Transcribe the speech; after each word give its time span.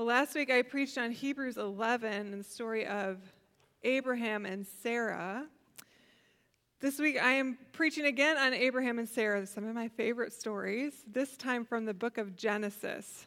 Well, 0.00 0.06
last 0.06 0.34
week 0.34 0.50
I 0.50 0.62
preached 0.62 0.96
on 0.96 1.10
Hebrews 1.10 1.58
11 1.58 2.10
and 2.10 2.40
the 2.40 2.42
story 2.42 2.86
of 2.86 3.18
Abraham 3.82 4.46
and 4.46 4.66
Sarah. 4.66 5.44
This 6.80 6.98
week 6.98 7.22
I 7.22 7.32
am 7.32 7.58
preaching 7.72 8.06
again 8.06 8.38
on 8.38 8.54
Abraham 8.54 8.98
and 8.98 9.06
Sarah, 9.06 9.46
some 9.46 9.66
of 9.66 9.74
my 9.74 9.88
favorite 9.88 10.32
stories, 10.32 10.94
this 11.06 11.36
time 11.36 11.66
from 11.66 11.84
the 11.84 11.92
book 11.92 12.16
of 12.16 12.34
Genesis. 12.34 13.26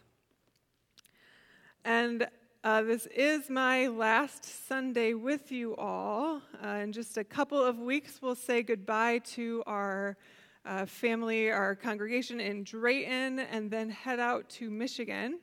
And 1.86 2.26
uh, 2.63 2.81
this 2.81 3.05
is 3.05 3.51
my 3.51 3.85
last 3.85 4.67
Sunday 4.67 5.13
with 5.13 5.51
you 5.51 5.76
all. 5.76 6.42
Uh, 6.65 6.69
in 6.69 6.92
just 6.92 7.19
a 7.19 7.24
couple 7.24 7.63
of 7.63 7.78
weeks, 7.78 8.19
we'll 8.19 8.33
say 8.33 8.63
goodbye 8.63 9.19
to 9.19 9.62
our 9.67 10.17
uh, 10.65 10.87
family, 10.87 11.51
our 11.51 11.76
congregation 11.76 12.40
in 12.40 12.63
Drayton, 12.63 13.42
and 13.42 13.69
then 13.69 13.92
head 13.92 14.19
out 14.19 14.49
to 14.49 14.71
Michigan 14.71 15.37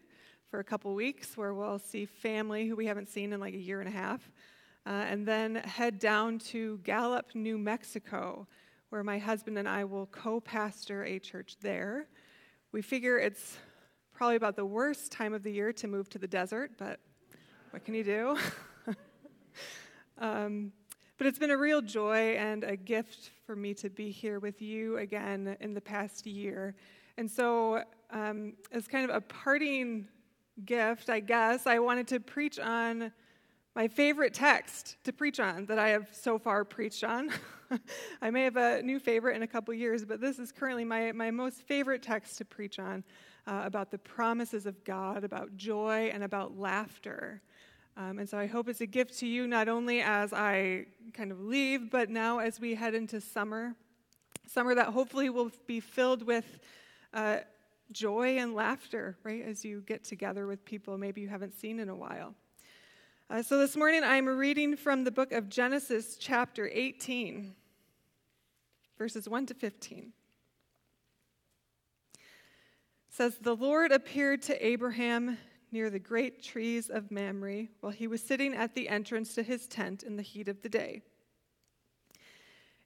for 0.50 0.58
a 0.58 0.64
couple 0.64 0.92
weeks 0.94 1.36
where 1.36 1.54
we'll 1.54 1.78
see 1.78 2.04
family 2.04 2.66
who 2.66 2.74
we 2.74 2.86
haven't 2.86 3.08
seen 3.08 3.32
in 3.32 3.38
like 3.38 3.54
a 3.54 3.58
year 3.58 3.78
and 3.78 3.88
a 3.88 3.92
half. 3.92 4.28
Uh, 4.84 5.04
and 5.08 5.24
then 5.24 5.54
head 5.54 6.00
down 6.00 6.38
to 6.38 6.78
Gallup, 6.78 7.26
New 7.34 7.56
Mexico, 7.56 8.48
where 8.88 9.04
my 9.04 9.16
husband 9.16 9.58
and 9.58 9.68
I 9.68 9.84
will 9.84 10.06
co 10.06 10.40
pastor 10.40 11.04
a 11.04 11.20
church 11.20 11.56
there. 11.60 12.08
We 12.72 12.82
figure 12.82 13.16
it's 13.16 13.58
probably 14.12 14.34
about 14.34 14.56
the 14.56 14.64
worst 14.64 15.12
time 15.12 15.34
of 15.34 15.44
the 15.44 15.52
year 15.52 15.72
to 15.72 15.86
move 15.86 16.08
to 16.10 16.18
the 16.18 16.26
desert, 16.26 16.72
but 16.76 16.98
what 17.70 17.84
can 17.84 17.94
you 17.94 18.02
do? 18.02 18.36
um, 20.18 20.72
but 21.16 21.28
it's 21.28 21.38
been 21.38 21.52
a 21.52 21.56
real 21.56 21.80
joy 21.80 22.34
and 22.36 22.64
a 22.64 22.76
gift 22.76 23.30
for 23.46 23.54
me 23.54 23.72
to 23.74 23.88
be 23.88 24.10
here 24.10 24.40
with 24.40 24.60
you 24.60 24.96
again 24.96 25.56
in 25.60 25.74
the 25.74 25.80
past 25.80 26.26
year. 26.26 26.74
And 27.18 27.30
so, 27.30 27.84
um, 28.10 28.54
as 28.72 28.88
kind 28.88 29.08
of 29.08 29.14
a 29.14 29.20
parting 29.20 30.08
gift, 30.64 31.10
I 31.10 31.20
guess, 31.20 31.66
I 31.66 31.78
wanted 31.78 32.08
to 32.08 32.20
preach 32.20 32.58
on 32.58 33.12
my 33.74 33.88
favorite 33.88 34.34
text 34.34 34.96
to 35.04 35.12
preach 35.12 35.38
on 35.38 35.66
that 35.66 35.78
I 35.78 35.90
have 35.90 36.08
so 36.12 36.38
far 36.38 36.64
preached 36.64 37.04
on. 37.04 37.30
I 38.22 38.30
may 38.30 38.44
have 38.44 38.56
a 38.56 38.82
new 38.82 38.98
favorite 38.98 39.36
in 39.36 39.42
a 39.42 39.46
couple 39.46 39.72
years, 39.74 40.04
but 40.04 40.20
this 40.20 40.38
is 40.38 40.50
currently 40.50 40.84
my, 40.84 41.12
my 41.12 41.30
most 41.30 41.62
favorite 41.62 42.02
text 42.02 42.38
to 42.38 42.44
preach 42.44 42.78
on 42.78 43.04
uh, 43.46 43.62
about 43.64 43.90
the 43.90 43.98
promises 43.98 44.66
of 44.66 44.82
God, 44.84 45.22
about 45.24 45.56
joy, 45.56 46.10
and 46.12 46.24
about 46.24 46.58
laughter. 46.58 47.42
Um, 47.96 48.18
and 48.18 48.28
so 48.28 48.38
I 48.38 48.46
hope 48.46 48.68
it's 48.68 48.80
a 48.80 48.86
gift 48.86 49.18
to 49.20 49.26
you 49.26 49.46
not 49.46 49.68
only 49.68 50.00
as 50.00 50.32
I 50.32 50.86
kind 51.12 51.30
of 51.30 51.40
leave, 51.40 51.90
but 51.90 52.10
now 52.10 52.38
as 52.38 52.60
we 52.60 52.74
head 52.74 52.94
into 52.94 53.20
summer. 53.20 53.74
Summer 54.46 54.74
that 54.74 54.88
hopefully 54.88 55.30
will 55.30 55.52
be 55.66 55.80
filled 55.80 56.24
with 56.24 56.60
uh, 57.12 57.38
joy 57.92 58.38
and 58.38 58.54
laughter, 58.54 59.16
right, 59.24 59.44
as 59.44 59.64
you 59.64 59.82
get 59.86 60.04
together 60.04 60.46
with 60.46 60.64
people 60.64 60.96
maybe 60.98 61.20
you 61.20 61.28
haven't 61.28 61.58
seen 61.58 61.78
in 61.78 61.88
a 61.88 61.94
while. 61.94 62.34
Uh, 63.28 63.42
so 63.42 63.58
this 63.58 63.76
morning 63.76 64.02
I'm 64.02 64.28
reading 64.28 64.76
from 64.76 65.04
the 65.04 65.10
book 65.10 65.32
of 65.32 65.48
Genesis, 65.48 66.16
chapter 66.16 66.68
18, 66.72 67.54
verses 68.98 69.28
1 69.28 69.46
to 69.46 69.54
15. 69.54 70.12
It 72.14 72.20
says, 73.08 73.38
The 73.40 73.54
Lord 73.54 73.92
appeared 73.92 74.42
to 74.42 74.66
Abraham 74.66 75.38
near 75.72 75.90
the 75.90 75.98
great 75.98 76.42
trees 76.42 76.90
of 76.90 77.10
Mamre 77.10 77.66
while 77.80 77.92
he 77.92 78.06
was 78.06 78.22
sitting 78.22 78.54
at 78.54 78.74
the 78.74 78.88
entrance 78.88 79.34
to 79.34 79.42
his 79.42 79.66
tent 79.66 80.02
in 80.02 80.16
the 80.16 80.22
heat 80.22 80.48
of 80.48 80.62
the 80.62 80.68
day. 80.68 81.02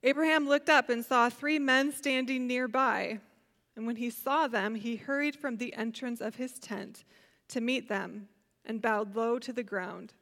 Abraham 0.03 0.47
looked 0.47 0.69
up 0.69 0.91
and 0.91 1.03
saw 1.03 1.31
three 1.31 1.59
men 1.59 1.91
standing 1.91 2.47
nearby. 2.47 3.21
And 3.77 3.87
when 3.87 3.97
he 3.97 4.11
saw 4.11 4.47
them, 4.47 4.75
he 4.75 4.97
hurried 4.97 5.37
from 5.37 5.57
the 5.57 5.75
entrance 5.75 6.21
of 6.21 6.37
his 6.37 6.59
tent 6.59 7.05
to 7.49 7.61
meet 7.61 7.89
them 7.89 8.29
and 8.65 8.81
bowed 8.81 9.15
low 9.17 9.39
to 9.39 9.53
the 9.53 9.63
ground. 9.63 10.13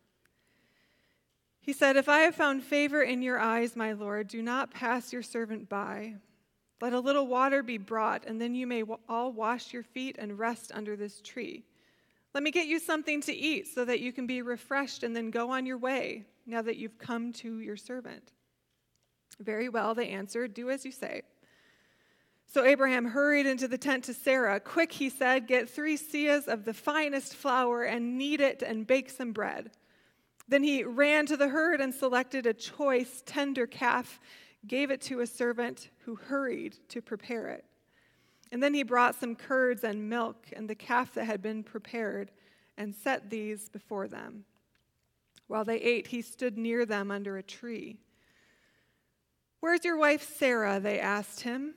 He 1.61 1.73
said, 1.73 1.97
If 1.97 2.09
I 2.09 2.21
have 2.21 2.35
found 2.35 2.65
favor 2.65 3.03
in 3.03 3.23
your 3.23 3.39
eyes, 3.39 3.77
my 3.77 3.93
Lord, 3.93 4.29
do 4.29 4.43
not 4.43 4.73
pass 4.73 5.13
your 5.13 5.23
servant 5.23 5.69
by. 5.69 6.17
Let 6.81 6.93
a 6.93 7.01
little 7.01 7.29
water 7.29 7.63
be 7.63 7.79
brought, 7.79 8.25
and 8.27 8.41
then 8.41 8.57
you 8.57 8.67
may 8.67 8.83
all 9.09 9.33
wash 9.33 9.73
your 9.73 9.85
feet 9.85 10.17
and 10.19 10.37
rest 10.39 10.73
under 10.75 10.97
this 10.97 11.21
tree. 11.21 11.63
Let 12.35 12.43
me 12.43 12.51
get 12.51 12.67
you 12.67 12.81
something 12.81 13.21
to 13.23 13.33
eat 13.33 13.69
so 13.69 13.85
that 13.85 14.01
you 14.01 14.13
can 14.13 14.27
be 14.27 14.43
refreshed 14.43 15.05
and 15.05 15.15
then 15.15 15.31
go 15.31 15.51
on 15.51 15.67
your 15.67 15.79
way 15.79 16.25
now 16.47 16.63
that 16.63 16.79
you've 16.79 16.99
come 16.99 17.33
to 17.35 17.61
your 17.61 17.77
servant. 17.77 18.33
Very 19.39 19.69
well, 19.69 19.95
they 19.95 20.09
answered, 20.09 20.55
Do 20.55 20.71
as 20.71 20.85
you 20.85 20.91
say. 20.91 21.23
So 22.53 22.65
Abraham 22.65 23.07
hurried 23.07 23.47
into 23.47 23.67
the 23.67 23.79
tent 23.79 24.05
to 24.05 24.15
Sarah. 24.15 24.61
Quick, 24.61 24.93
he 24.93 25.09
said, 25.09 25.47
get 25.47 25.71
three 25.71 25.97
seahs 25.97 26.49
of 26.49 26.67
the 26.67 26.75
finest 26.75 27.35
flour 27.35 27.85
and 27.85 28.19
knead 28.19 28.43
it 28.43 28.61
and 28.61 28.87
bake 28.87 29.09
some 29.09 29.33
bread. 29.33 29.71
Then 30.49 30.63
he 30.63 30.85
ran 30.85 31.25
to 31.27 31.39
the 31.39 31.49
herd 31.49 31.81
and 31.81 31.95
selected 31.95 32.45
a 32.45 32.53
choice, 32.53 33.23
tender 33.25 33.67
calf, 33.67 34.21
gave 34.67 34.91
it 34.91 35.01
to 35.03 35.21
a 35.21 35.27
servant 35.27 35.89
who 36.05 36.15
hurried 36.15 36.77
to 36.91 37.01
prepare 37.01 37.49
it. 37.49 37.65
And 38.51 38.63
then 38.63 38.75
he 38.75 38.83
brought 38.83 39.15
some 39.15 39.35
curds 39.35 39.83
and 39.83 40.11
milk 40.11 40.45
and 40.53 40.69
the 40.69 40.75
calf 40.75 41.15
that 41.15 41.25
had 41.25 41.41
been 41.41 41.63
prepared 41.63 42.33
and 42.77 42.95
set 42.95 43.31
these 43.31 43.71
before 43.71 44.09
them. 44.09 44.45
While 45.47 45.65
they 45.65 45.79
ate, 45.79 46.09
he 46.09 46.21
stood 46.21 46.59
near 46.59 46.85
them 46.85 47.11
under 47.11 47.39
a 47.39 47.43
tree. 47.43 47.97
Where's 49.61 49.87
your 49.87 49.97
wife 49.97 50.37
Sarah? 50.37 50.81
They 50.81 51.01
asked 51.01 51.41
him. 51.41 51.77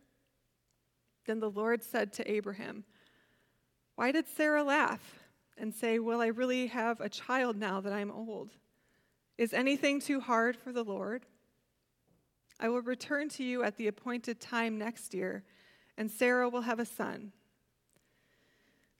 Then 1.25 1.39
the 1.39 1.49
Lord 1.49 1.83
said 1.83 2.13
to 2.13 2.31
Abraham, 2.31 2.83
Why 3.95 4.11
did 4.11 4.27
Sarah 4.27 4.63
laugh 4.63 5.19
and 5.57 5.73
say, 5.73 5.99
Will 5.99 6.21
I 6.21 6.27
really 6.27 6.67
have 6.67 6.99
a 6.99 7.09
child 7.09 7.57
now 7.57 7.81
that 7.81 7.93
I'm 7.93 8.11
old? 8.11 8.51
Is 9.37 9.53
anything 9.53 9.99
too 9.99 10.19
hard 10.19 10.55
for 10.55 10.71
the 10.71 10.83
Lord? 10.83 11.25
I 12.59 12.69
will 12.69 12.81
return 12.81 13.29
to 13.29 13.43
you 13.43 13.63
at 13.63 13.77
the 13.77 13.87
appointed 13.87 14.39
time 14.39 14.77
next 14.77 15.13
year, 15.13 15.43
and 15.97 16.11
Sarah 16.11 16.49
will 16.49 16.61
have 16.61 16.79
a 16.79 16.85
son. 16.85 17.31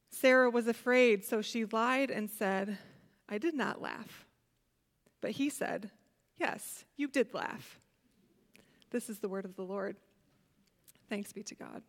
Sarah 0.09 0.49
was 0.49 0.67
afraid, 0.67 1.23
so 1.23 1.41
she 1.41 1.65
lied 1.65 2.09
and 2.09 2.29
said, 2.29 2.77
I 3.29 3.37
did 3.37 3.53
not 3.53 3.81
laugh. 3.81 4.25
But 5.21 5.31
he 5.31 5.49
said, 5.49 5.91
Yes, 6.37 6.85
you 6.97 7.07
did 7.07 7.33
laugh. 7.33 7.79
This 8.89 9.09
is 9.09 9.19
the 9.19 9.29
word 9.29 9.45
of 9.45 9.55
the 9.55 9.61
Lord. 9.63 9.95
Thanks 11.07 11.31
be 11.31 11.43
to 11.43 11.55
God. 11.55 11.83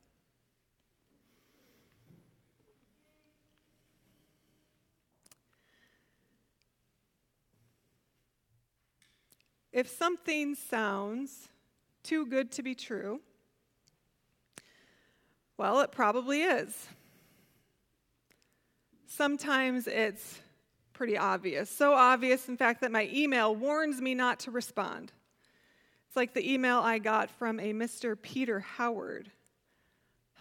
If 9.72 9.88
something 9.88 10.55
sounds 10.55 11.49
too 12.03 12.27
good 12.27 12.53
to 12.53 12.62
be 12.62 12.75
true, 12.75 13.21
well, 15.56 15.81
it 15.81 15.93
probably 15.93 16.43
is. 16.43 16.88
Sometimes 19.06 19.86
it's 19.86 20.41
pretty 20.92 21.16
obvious. 21.16 21.71
So 21.71 21.95
obvious, 21.95 22.48
in 22.48 22.57
fact, 22.57 22.80
that 22.83 22.92
my 22.92 23.09
email 23.13 23.54
warns 23.54 24.01
me 24.01 24.15
not 24.15 24.41
to 24.41 24.51
respond. 24.51 25.13
It's 26.07 26.16
like 26.16 26.34
the 26.34 26.53
email 26.53 26.78
I 26.80 26.98
got 26.98 27.30
from 27.30 27.59
a 27.59 27.72
Mr. 27.72 28.21
Peter 28.21 28.60
Howard. 28.60 29.30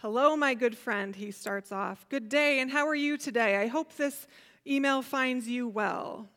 Hello, 0.00 0.36
my 0.36 0.52
good 0.52 0.76
friend, 0.76 1.16
he 1.16 1.30
starts 1.30 1.72
off. 1.72 2.06
Good 2.08 2.28
day, 2.28 2.60
and 2.60 2.70
how 2.70 2.86
are 2.86 2.94
you 2.94 3.16
today? 3.16 3.56
I 3.56 3.68
hope 3.68 3.96
this 3.96 4.26
email 4.66 5.00
finds 5.00 5.48
you 5.48 5.68
well. 5.68 6.28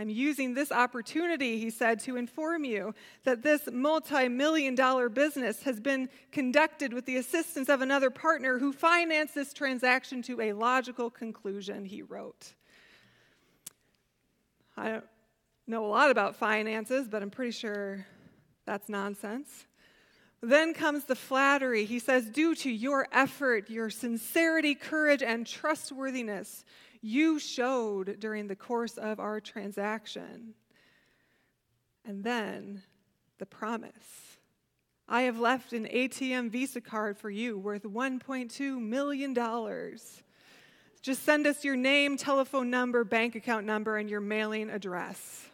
I'm 0.00 0.08
using 0.08 0.54
this 0.54 0.72
opportunity, 0.72 1.58
he 1.58 1.68
said, 1.68 2.00
to 2.00 2.16
inform 2.16 2.64
you 2.64 2.94
that 3.24 3.42
this 3.42 3.68
multi 3.70 4.30
million 4.30 4.74
dollar 4.74 5.10
business 5.10 5.62
has 5.64 5.78
been 5.78 6.08
conducted 6.32 6.94
with 6.94 7.04
the 7.04 7.18
assistance 7.18 7.68
of 7.68 7.82
another 7.82 8.08
partner 8.08 8.58
who 8.58 8.72
financed 8.72 9.34
this 9.34 9.52
transaction 9.52 10.22
to 10.22 10.40
a 10.40 10.54
logical 10.54 11.10
conclusion, 11.10 11.84
he 11.84 12.00
wrote. 12.00 12.54
I 14.74 14.88
don't 14.88 15.04
know 15.66 15.84
a 15.84 15.88
lot 15.88 16.10
about 16.10 16.34
finances, 16.34 17.06
but 17.06 17.20
I'm 17.22 17.30
pretty 17.30 17.52
sure 17.52 18.06
that's 18.64 18.88
nonsense. 18.88 19.66
Then 20.40 20.72
comes 20.72 21.04
the 21.04 21.14
flattery. 21.14 21.84
He 21.84 21.98
says, 21.98 22.30
Due 22.30 22.54
to 22.54 22.70
your 22.70 23.06
effort, 23.12 23.68
your 23.68 23.90
sincerity, 23.90 24.74
courage, 24.74 25.22
and 25.22 25.46
trustworthiness, 25.46 26.64
you 27.02 27.38
showed 27.38 28.20
during 28.20 28.46
the 28.46 28.56
course 28.56 28.98
of 28.98 29.20
our 29.20 29.40
transaction. 29.40 30.54
And 32.04 32.22
then 32.24 32.82
the 33.38 33.46
promise 33.46 34.38
I 35.12 35.22
have 35.22 35.40
left 35.40 35.72
an 35.72 35.86
ATM 35.86 36.50
Visa 36.50 36.80
card 36.80 37.18
for 37.18 37.30
you 37.30 37.58
worth 37.58 37.82
$1.2 37.82 38.80
million. 38.80 39.34
Just 41.02 41.24
send 41.24 41.48
us 41.48 41.64
your 41.64 41.74
name, 41.74 42.16
telephone 42.16 42.70
number, 42.70 43.02
bank 43.02 43.34
account 43.34 43.66
number, 43.66 43.96
and 43.96 44.08
your 44.08 44.20
mailing 44.20 44.70
address. 44.70 45.48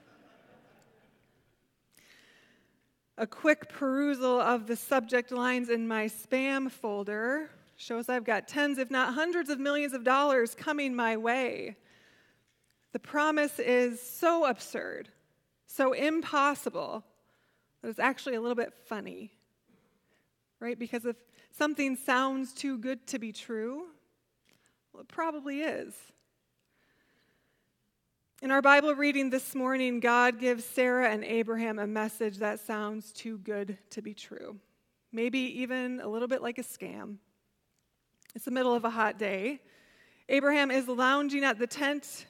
A 3.17 3.27
quick 3.27 3.71
perusal 3.71 4.39
of 4.39 4.67
the 4.67 4.77
subject 4.77 5.33
lines 5.33 5.71
in 5.71 5.89
my 5.89 6.05
spam 6.05 6.71
folder 6.71 7.49
shows 7.77 8.09
I've 8.09 8.25
got 8.25 8.49
tens, 8.49 8.79
if 8.79 8.91
not 8.91 9.15
hundreds 9.15 9.51
of 9.51 9.61
millions 9.61 9.93
of 9.93 10.03
dollars 10.03 10.55
coming 10.55 10.95
my 10.95 11.17
way. 11.17 11.77
The 12.93 12.99
promise 12.99 13.59
is 13.59 14.01
so 14.01 14.47
absurd, 14.47 15.11
so 15.67 15.93
impossible, 15.93 17.05
that 17.83 17.89
it's 17.89 17.99
actually 17.99 18.37
a 18.37 18.41
little 18.41 18.55
bit 18.55 18.73
funny, 18.87 19.33
right? 20.61 20.79
Because 20.79 21.05
if 21.05 21.17
something 21.51 21.97
sounds 21.97 22.55
too 22.55 22.79
good 22.79 23.07
to 23.09 23.19
be 23.19 23.33
true, 23.33 23.87
well, 24.93 25.03
it 25.03 25.09
probably 25.09 25.61
is. 25.61 25.95
In 28.43 28.51
our 28.51 28.63
Bible 28.63 28.95
reading 28.95 29.31
this 29.31 29.55
morning, 29.55 30.01
God 30.01 30.39
gives 30.39 30.65
Sarah 30.65 31.11
and 31.11 31.25
Abraham 31.25 31.79
a 31.79 31.87
message 31.87 32.39
that 32.39 32.61
sounds 32.61 33.13
too 33.13 33.39
good 33.39 33.77
to 33.91 34.01
be 34.01 34.15
true. 34.15 34.57
Maybe 35.13 35.39
even 35.61 36.01
a 36.01 36.09
little 36.09 36.29
bit 36.29 36.43
like 36.43 36.59
a 36.59 36.63
scam. 36.63 37.17
It's 38.37 38.45
the 38.45 38.51
middle 38.51 38.75
of 38.75 38.85
a 38.85 38.91
hot 38.91 39.19
day. 39.19 39.63
Abraham 40.29 40.71
is 40.71 40.89
lounging 40.89 41.43
at 41.43 41.59
the 41.59 41.67
tent 41.67 42.27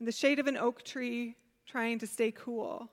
in 0.00 0.04
the 0.04 0.10
shade 0.10 0.40
of 0.40 0.48
an 0.48 0.56
oak 0.56 0.82
tree, 0.82 1.36
trying 1.64 2.00
to 2.00 2.06
stay 2.08 2.32
cool. 2.32 2.90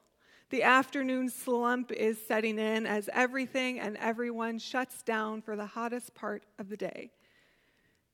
The 0.51 0.61
afternoon 0.61 1.31
slump 1.31 1.91
is 1.91 2.23
setting 2.27 2.59
in 2.59 2.85
as 2.85 3.09
everything 3.11 3.79
and 3.79 3.97
everyone 3.97 4.59
shuts 4.59 5.01
down 5.01 5.41
for 5.41 5.55
the 5.55 5.65
hottest 5.65 6.13
part 6.13 6.44
of 6.59 6.69
the 6.69 6.77
day. 6.77 7.09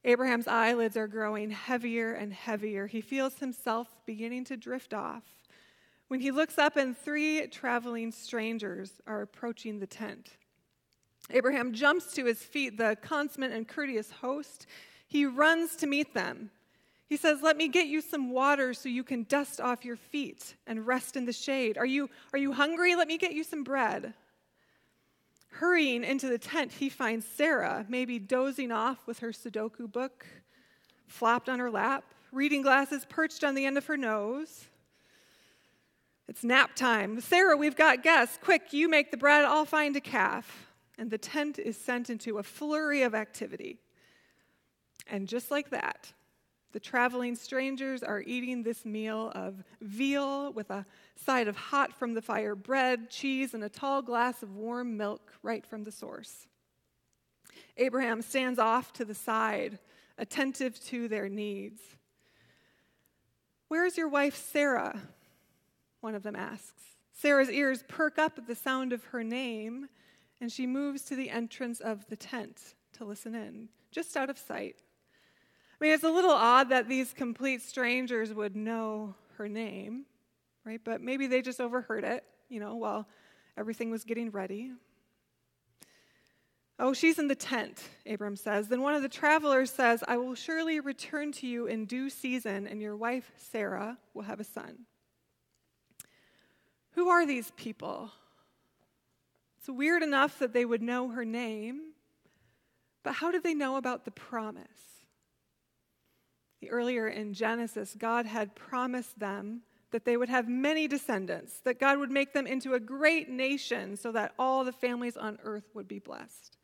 Abraham's 0.05 0.47
eyelids 0.47 0.95
are 0.95 1.09
growing 1.09 1.49
heavier 1.49 2.13
and 2.13 2.31
heavier. 2.31 2.87
He 2.87 3.01
feels 3.01 3.39
himself 3.39 3.93
beginning 4.05 4.45
to 4.45 4.55
drift 4.55 4.93
off. 4.93 5.23
When 6.07 6.21
he 6.21 6.31
looks 6.31 6.57
up, 6.57 6.77
and 6.77 6.97
three 6.97 7.45
traveling 7.47 8.13
strangers 8.13 9.01
are 9.05 9.21
approaching 9.21 9.79
the 9.79 9.87
tent. 9.87 10.37
Abraham 11.31 11.73
jumps 11.73 12.13
to 12.13 12.25
his 12.25 12.39
feet, 12.39 12.77
the 12.77 12.97
consummate 13.01 13.51
and 13.51 13.67
courteous 13.67 14.11
host. 14.11 14.65
He 15.07 15.25
runs 15.25 15.75
to 15.77 15.87
meet 15.87 16.13
them. 16.13 16.51
He 17.07 17.17
says, 17.17 17.41
Let 17.41 17.57
me 17.57 17.67
get 17.67 17.87
you 17.87 18.01
some 18.01 18.31
water 18.31 18.73
so 18.73 18.89
you 18.89 19.03
can 19.03 19.23
dust 19.23 19.59
off 19.59 19.83
your 19.83 19.95
feet 19.95 20.55
and 20.67 20.85
rest 20.85 21.15
in 21.15 21.25
the 21.25 21.33
shade. 21.33 21.77
Are 21.77 21.85
you, 21.85 22.09
are 22.33 22.39
you 22.39 22.51
hungry? 22.53 22.95
Let 22.95 23.07
me 23.07 23.17
get 23.17 23.33
you 23.33 23.43
some 23.43 23.63
bread. 23.63 24.13
Hurrying 25.53 26.03
into 26.03 26.27
the 26.27 26.37
tent, 26.37 26.71
he 26.71 26.89
finds 26.89 27.25
Sarah, 27.25 27.85
maybe 27.89 28.19
dozing 28.19 28.71
off 28.71 29.07
with 29.07 29.19
her 29.19 29.29
Sudoku 29.29 29.91
book 29.91 30.25
flopped 31.07 31.49
on 31.49 31.59
her 31.59 31.71
lap, 31.71 32.03
reading 32.31 32.61
glasses 32.61 33.05
perched 33.09 33.43
on 33.43 33.55
the 33.55 33.65
end 33.65 33.77
of 33.77 33.87
her 33.87 33.97
nose. 33.97 34.65
It's 36.27 36.43
nap 36.43 36.75
time. 36.75 37.19
Sarah, 37.19 37.57
we've 37.57 37.75
got 37.75 38.03
guests. 38.03 38.37
Quick, 38.41 38.71
you 38.71 38.87
make 38.87 39.09
the 39.09 39.17
bread, 39.17 39.43
I'll 39.45 39.65
find 39.65 39.95
a 39.95 40.01
calf. 40.01 40.68
And 40.99 41.09
the 41.09 41.17
tent 41.17 41.57
is 41.57 41.77
sent 41.77 42.09
into 42.09 42.39
a 42.39 42.43
flurry 42.43 43.03
of 43.03 43.15
activity. 43.15 43.79
And 45.09 45.29
just 45.29 45.49
like 45.49 45.69
that, 45.69 46.11
the 46.73 46.79
traveling 46.79 47.35
strangers 47.35 48.03
are 48.03 48.21
eating 48.27 48.61
this 48.61 48.85
meal 48.85 49.31
of 49.33 49.63
veal 49.79 50.51
with 50.51 50.69
a 50.69 50.85
side 51.15 51.47
of 51.47 51.55
hot 51.55 51.93
from 51.93 52.13
the 52.13 52.21
fire 52.21 52.53
bread, 52.53 53.09
cheese, 53.09 53.53
and 53.53 53.63
a 53.63 53.69
tall 53.69 54.01
glass 54.01 54.43
of 54.43 54.57
warm 54.57 54.97
milk 54.97 55.33
right 55.41 55.65
from 55.65 55.85
the 55.85 55.91
source. 55.91 56.47
Abraham 57.77 58.21
stands 58.21 58.59
off 58.59 58.91
to 58.93 59.05
the 59.05 59.15
side, 59.15 59.79
attentive 60.17 60.83
to 60.87 61.07
their 61.07 61.29
needs. 61.29 61.81
Where's 63.69 63.97
your 63.97 64.09
wife, 64.09 64.35
Sarah? 64.35 64.99
One 66.01 66.13
of 66.13 66.23
them 66.23 66.35
asks. 66.35 66.83
Sarah's 67.13 67.49
ears 67.49 67.85
perk 67.87 68.19
up 68.19 68.37
at 68.37 68.47
the 68.47 68.55
sound 68.55 68.91
of 68.91 69.05
her 69.05 69.23
name, 69.23 69.87
and 70.41 70.51
she 70.51 70.65
moves 70.65 71.03
to 71.03 71.15
the 71.15 71.29
entrance 71.29 71.79
of 71.79 72.07
the 72.07 72.15
tent 72.15 72.75
to 72.93 73.05
listen 73.05 73.35
in, 73.35 73.69
just 73.91 74.15
out 74.15 74.29
of 74.29 74.37
sight. 74.37 74.77
I 75.79 75.83
mean, 75.83 75.93
it's 75.93 76.03
a 76.03 76.11
little 76.11 76.31
odd 76.31 76.69
that 76.69 76.89
these 76.89 77.13
complete 77.13 77.61
strangers 77.61 78.33
would 78.33 78.55
know 78.55 79.15
her 79.37 79.47
name, 79.47 80.05
right? 80.65 80.81
But 80.83 81.01
maybe 81.01 81.27
they 81.27 81.41
just 81.41 81.61
overheard 81.61 82.03
it, 82.03 82.23
you 82.49 82.59
know, 82.59 82.75
while 82.75 83.07
everything 83.57 83.89
was 83.89 84.03
getting 84.03 84.31
ready. 84.31 84.71
Oh, 86.81 86.93
she's 86.93 87.19
in 87.19 87.27
the 87.27 87.35
tent, 87.35 87.83
Abram 88.07 88.37
says. 88.37 88.69
Then 88.69 88.81
one 88.81 88.93
of 88.93 89.01
the 89.01 89.09
travelers 89.09 89.69
says, 89.69 90.01
I 90.07 90.15
will 90.15 90.35
surely 90.35 90.79
return 90.79 91.33
to 91.33 91.47
you 91.47 91.65
in 91.67 91.85
due 91.85 92.09
season, 92.09 92.67
and 92.67 92.81
your 92.81 92.95
wife, 92.95 93.31
Sarah, 93.35 93.97
will 94.13 94.23
have 94.23 94.39
a 94.39 94.45
son. 94.45 94.85
Who 96.91 97.09
are 97.09 97.25
these 97.25 97.51
people? 97.57 98.11
It's 99.69 99.77
weird 99.77 100.01
enough 100.01 100.39
that 100.39 100.51
they 100.51 100.65
would 100.65 100.81
know 100.81 101.09
her 101.09 101.23
name, 101.23 101.91
but 103.03 103.13
how 103.13 103.29
did 103.29 103.43
they 103.43 103.53
know 103.53 103.75
about 103.75 104.03
the 104.03 104.09
promise? 104.09 104.65
Earlier 106.67 107.07
in 107.07 107.35
Genesis, 107.35 107.95
God 107.95 108.25
had 108.25 108.55
promised 108.55 109.19
them 109.19 109.61
that 109.91 110.05
they 110.05 110.17
would 110.17 110.27
have 110.27 110.49
many 110.49 110.87
descendants, 110.87 111.59
that 111.65 111.79
God 111.79 111.99
would 111.99 112.09
make 112.09 112.33
them 112.33 112.47
into 112.47 112.73
a 112.73 112.79
great 112.79 113.29
nation 113.29 113.95
so 113.95 114.11
that 114.11 114.33
all 114.39 114.63
the 114.63 114.71
families 114.71 115.15
on 115.15 115.37
earth 115.43 115.69
would 115.75 115.87
be 115.87 115.99
blessed. 115.99 116.57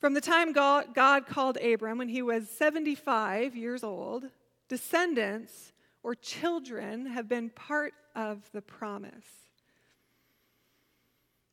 From 0.00 0.14
the 0.14 0.20
time 0.20 0.52
God, 0.52 1.26
called 1.28 1.58
Abram 1.58 1.98
when 1.98 2.08
he 2.08 2.22
was 2.22 2.48
75 2.48 3.54
years 3.54 3.84
old, 3.84 4.24
descendants 4.68 5.72
or 6.02 6.16
children 6.16 7.06
have 7.06 7.28
been 7.28 7.50
part 7.50 7.94
of 8.16 8.50
the 8.52 8.62
promise. 8.62 9.49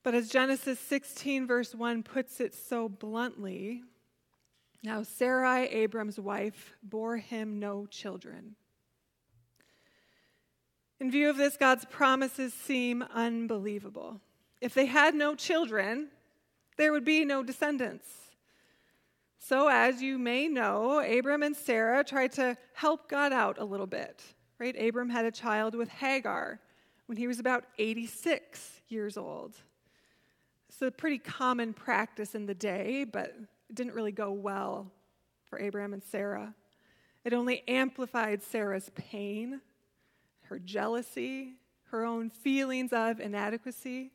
But 0.08 0.16
as 0.16 0.30
Genesis 0.30 0.80
16, 0.80 1.48
verse 1.48 1.76
1 1.76 2.02
puts 2.02 2.40
it 2.40 2.56
so 2.56 2.88
bluntly, 2.88 3.84
now, 4.82 5.04
Sarai, 5.04 5.66
Abram's 5.66 6.18
wife, 6.18 6.78
bore 6.82 7.18
him 7.18 7.60
no 7.60 7.88
children. 7.88 8.56
In 11.02 11.12
view 11.12 11.30
of 11.30 11.36
this, 11.36 11.58
God's 11.58 11.84
promises 11.84 12.54
seem 12.54 13.04
unbelievable. 13.14 14.22
If 14.62 14.74
they 14.74 14.86
had 14.86 15.14
no 15.14 15.36
children, 15.36 16.08
there 16.78 16.94
would 16.94 17.04
be 17.04 17.26
no 17.26 17.44
descendants. 17.44 18.08
So, 19.40 19.68
as 19.68 20.02
you 20.02 20.18
may 20.18 20.48
know, 20.48 21.02
Abram 21.02 21.44
and 21.44 21.54
Sarah 21.54 22.06
tried 22.06 22.32
to 22.32 22.56
help 22.72 23.10
God 23.10 23.34
out 23.34 23.58
a 23.60 23.66
little 23.66 23.86
bit. 23.86 24.24
Right? 24.58 24.82
Abram 24.82 25.10
had 25.10 25.26
a 25.26 25.32
child 25.32 25.76
with 25.76 25.90
Hagar 25.90 26.62
when 27.08 27.18
he 27.18 27.28
was 27.28 27.40
about 27.40 27.66
86 27.78 28.84
years 28.88 29.18
old. 29.18 29.58
It's 30.70 30.82
a 30.82 30.92
pretty 30.92 31.18
common 31.18 31.74
practice 31.74 32.36
in 32.36 32.46
the 32.46 32.54
day, 32.54 33.04
but 33.04 33.36
it 33.70 33.76
didn't 33.76 33.94
really 33.94 34.12
go 34.12 34.32
well 34.32 34.92
for 35.46 35.60
Abraham 35.60 35.94
and 35.94 36.04
Sarah. 36.04 36.54
It 37.24 37.34
only 37.34 37.64
amplified 37.68 38.44
Sarah's 38.44 38.90
pain, 38.96 39.62
her 40.44 40.60
jealousy, 40.60 41.56
her 41.92 42.06
own 42.06 42.30
feelings 42.30 42.94
of 42.94 43.20
inadequacy. 43.20 44.12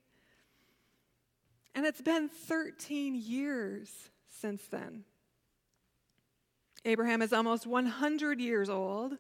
And 1.75 1.87
it's 1.87 2.01
been 2.01 2.29
13 2.29 3.15
years 3.15 3.91
since 4.29 4.63
then. 4.71 5.05
Abraham 6.85 7.23
is 7.23 7.33
almost 7.33 7.67
100 7.67 8.41
years 8.41 8.69
old. 8.69 9.17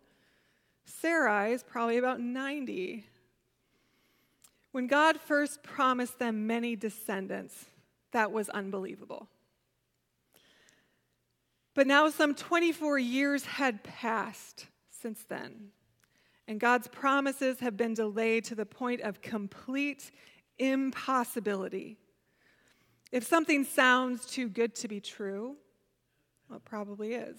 Sarai 0.85 1.53
is 1.53 1.63
probably 1.63 1.97
about 1.97 2.21
90. 2.21 3.07
When 4.73 4.87
God 4.87 5.21
first 5.21 5.63
promised 5.63 6.19
them 6.19 6.47
many 6.47 6.77
descendants, 6.77 7.67
that 8.13 8.33
was 8.33 8.49
unbelievable. 8.49 9.29
But 11.75 11.87
now 11.87 12.09
some 12.11 12.35
24 12.35 12.99
years 12.99 13.45
had 13.45 13.83
passed 13.85 14.67
since 14.91 15.25
then, 15.29 15.69
and 16.49 16.59
God's 16.59 16.89
promises 16.89 17.61
have 17.61 17.77
been 17.77 17.95
delayed 17.95 18.45
to 18.47 18.55
the 18.55 18.67
point 18.67 19.03
of 19.03 19.23
complete 19.23 20.11
impossibility. 20.59 21.97
If 23.11 23.25
something 23.25 23.65
sounds 23.65 24.27
too 24.27 24.49
good 24.49 24.75
to 24.77 24.89
be 24.89 25.01
true, 25.01 25.57
well, 26.49 26.59
it 26.59 26.65
probably 26.65 27.15
is. 27.15 27.39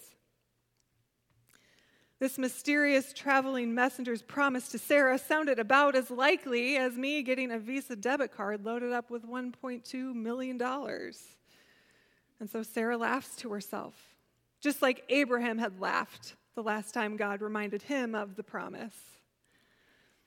This 2.23 2.37
mysterious 2.37 3.11
traveling 3.11 3.75
messenger's 3.75 4.21
promise 4.21 4.69
to 4.69 4.79
Sarah 4.79 5.17
sounded 5.19 5.59
about 5.59 5.93
as 5.93 6.09
likely 6.09 6.77
as 6.77 6.95
me 6.95 7.21
getting 7.21 7.51
a 7.51 7.59
Visa 7.59 7.97
debit 7.97 8.31
card 8.31 8.63
loaded 8.63 8.93
up 8.93 9.09
with 9.09 9.27
$1.2 9.27 10.15
million. 10.15 10.61
And 12.39 12.49
so 12.49 12.63
Sarah 12.63 12.95
laughs 12.95 13.35
to 13.41 13.49
herself, 13.49 13.93
just 14.61 14.81
like 14.81 15.03
Abraham 15.09 15.57
had 15.57 15.81
laughed 15.81 16.37
the 16.55 16.63
last 16.63 16.93
time 16.93 17.17
God 17.17 17.41
reminded 17.41 17.81
him 17.81 18.15
of 18.15 18.37
the 18.37 18.43
promise. 18.43 18.95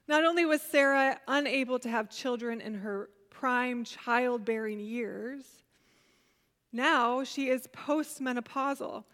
Not 0.07 0.23
only 0.23 0.45
was 0.45 0.61
Sarah 0.61 1.19
unable 1.26 1.79
to 1.79 1.88
have 1.88 2.11
children 2.11 2.61
in 2.61 2.75
her 2.75 3.09
prime 3.31 3.85
childbearing 3.85 4.81
years, 4.81 5.45
now 6.75 7.25
she 7.25 7.49
is 7.49 7.67
postmenopausal 7.69 9.05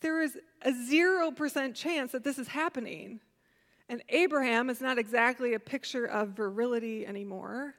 there 0.00 0.20
is 0.20 0.38
a 0.62 0.70
0% 0.70 1.74
chance 1.74 2.12
that 2.12 2.24
this 2.24 2.38
is 2.38 2.48
happening. 2.48 3.20
And 3.88 4.02
Abraham 4.08 4.70
is 4.70 4.80
not 4.80 4.98
exactly 4.98 5.54
a 5.54 5.60
picture 5.60 6.06
of 6.06 6.30
virility 6.30 7.06
anymore. 7.06 7.74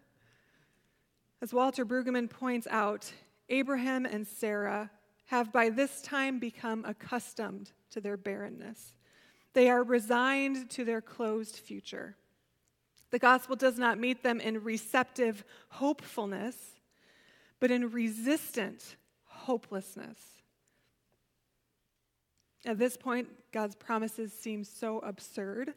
As 1.42 1.54
Walter 1.54 1.86
Brueggemann 1.86 2.30
points 2.30 2.68
out, 2.70 3.12
Abraham 3.50 4.06
and 4.06 4.28
Sarah 4.28 4.90
have 5.26 5.52
by 5.52 5.70
this 5.70 6.02
time 6.02 6.40
become 6.40 6.86
accustomed 6.86 7.72
to 7.92 8.02
their 8.02 8.18
barrenness. 8.18 8.94
They 9.54 9.70
are 9.70 9.84
resigned 9.84 10.70
to 10.72 10.86
their 10.86 11.02
closed 11.02 11.56
future. 11.56 12.16
The 13.12 13.20
gospel 13.20 13.56
does 13.56 13.78
not 13.78 14.00
meet 14.00 14.24
them 14.24 14.40
in 14.40 14.64
receptive 14.64 15.44
hopefulness, 15.70 16.56
but 17.60 17.72
in 17.72 17.92
resistant 17.92 18.98
hopelessness. 19.26 20.18
At 22.66 22.80
this 22.80 22.98
point, 22.98 23.30
God's 23.52 23.76
promises 23.76 24.34
seem 24.34 24.64
so 24.64 25.00
absurd, 25.00 25.74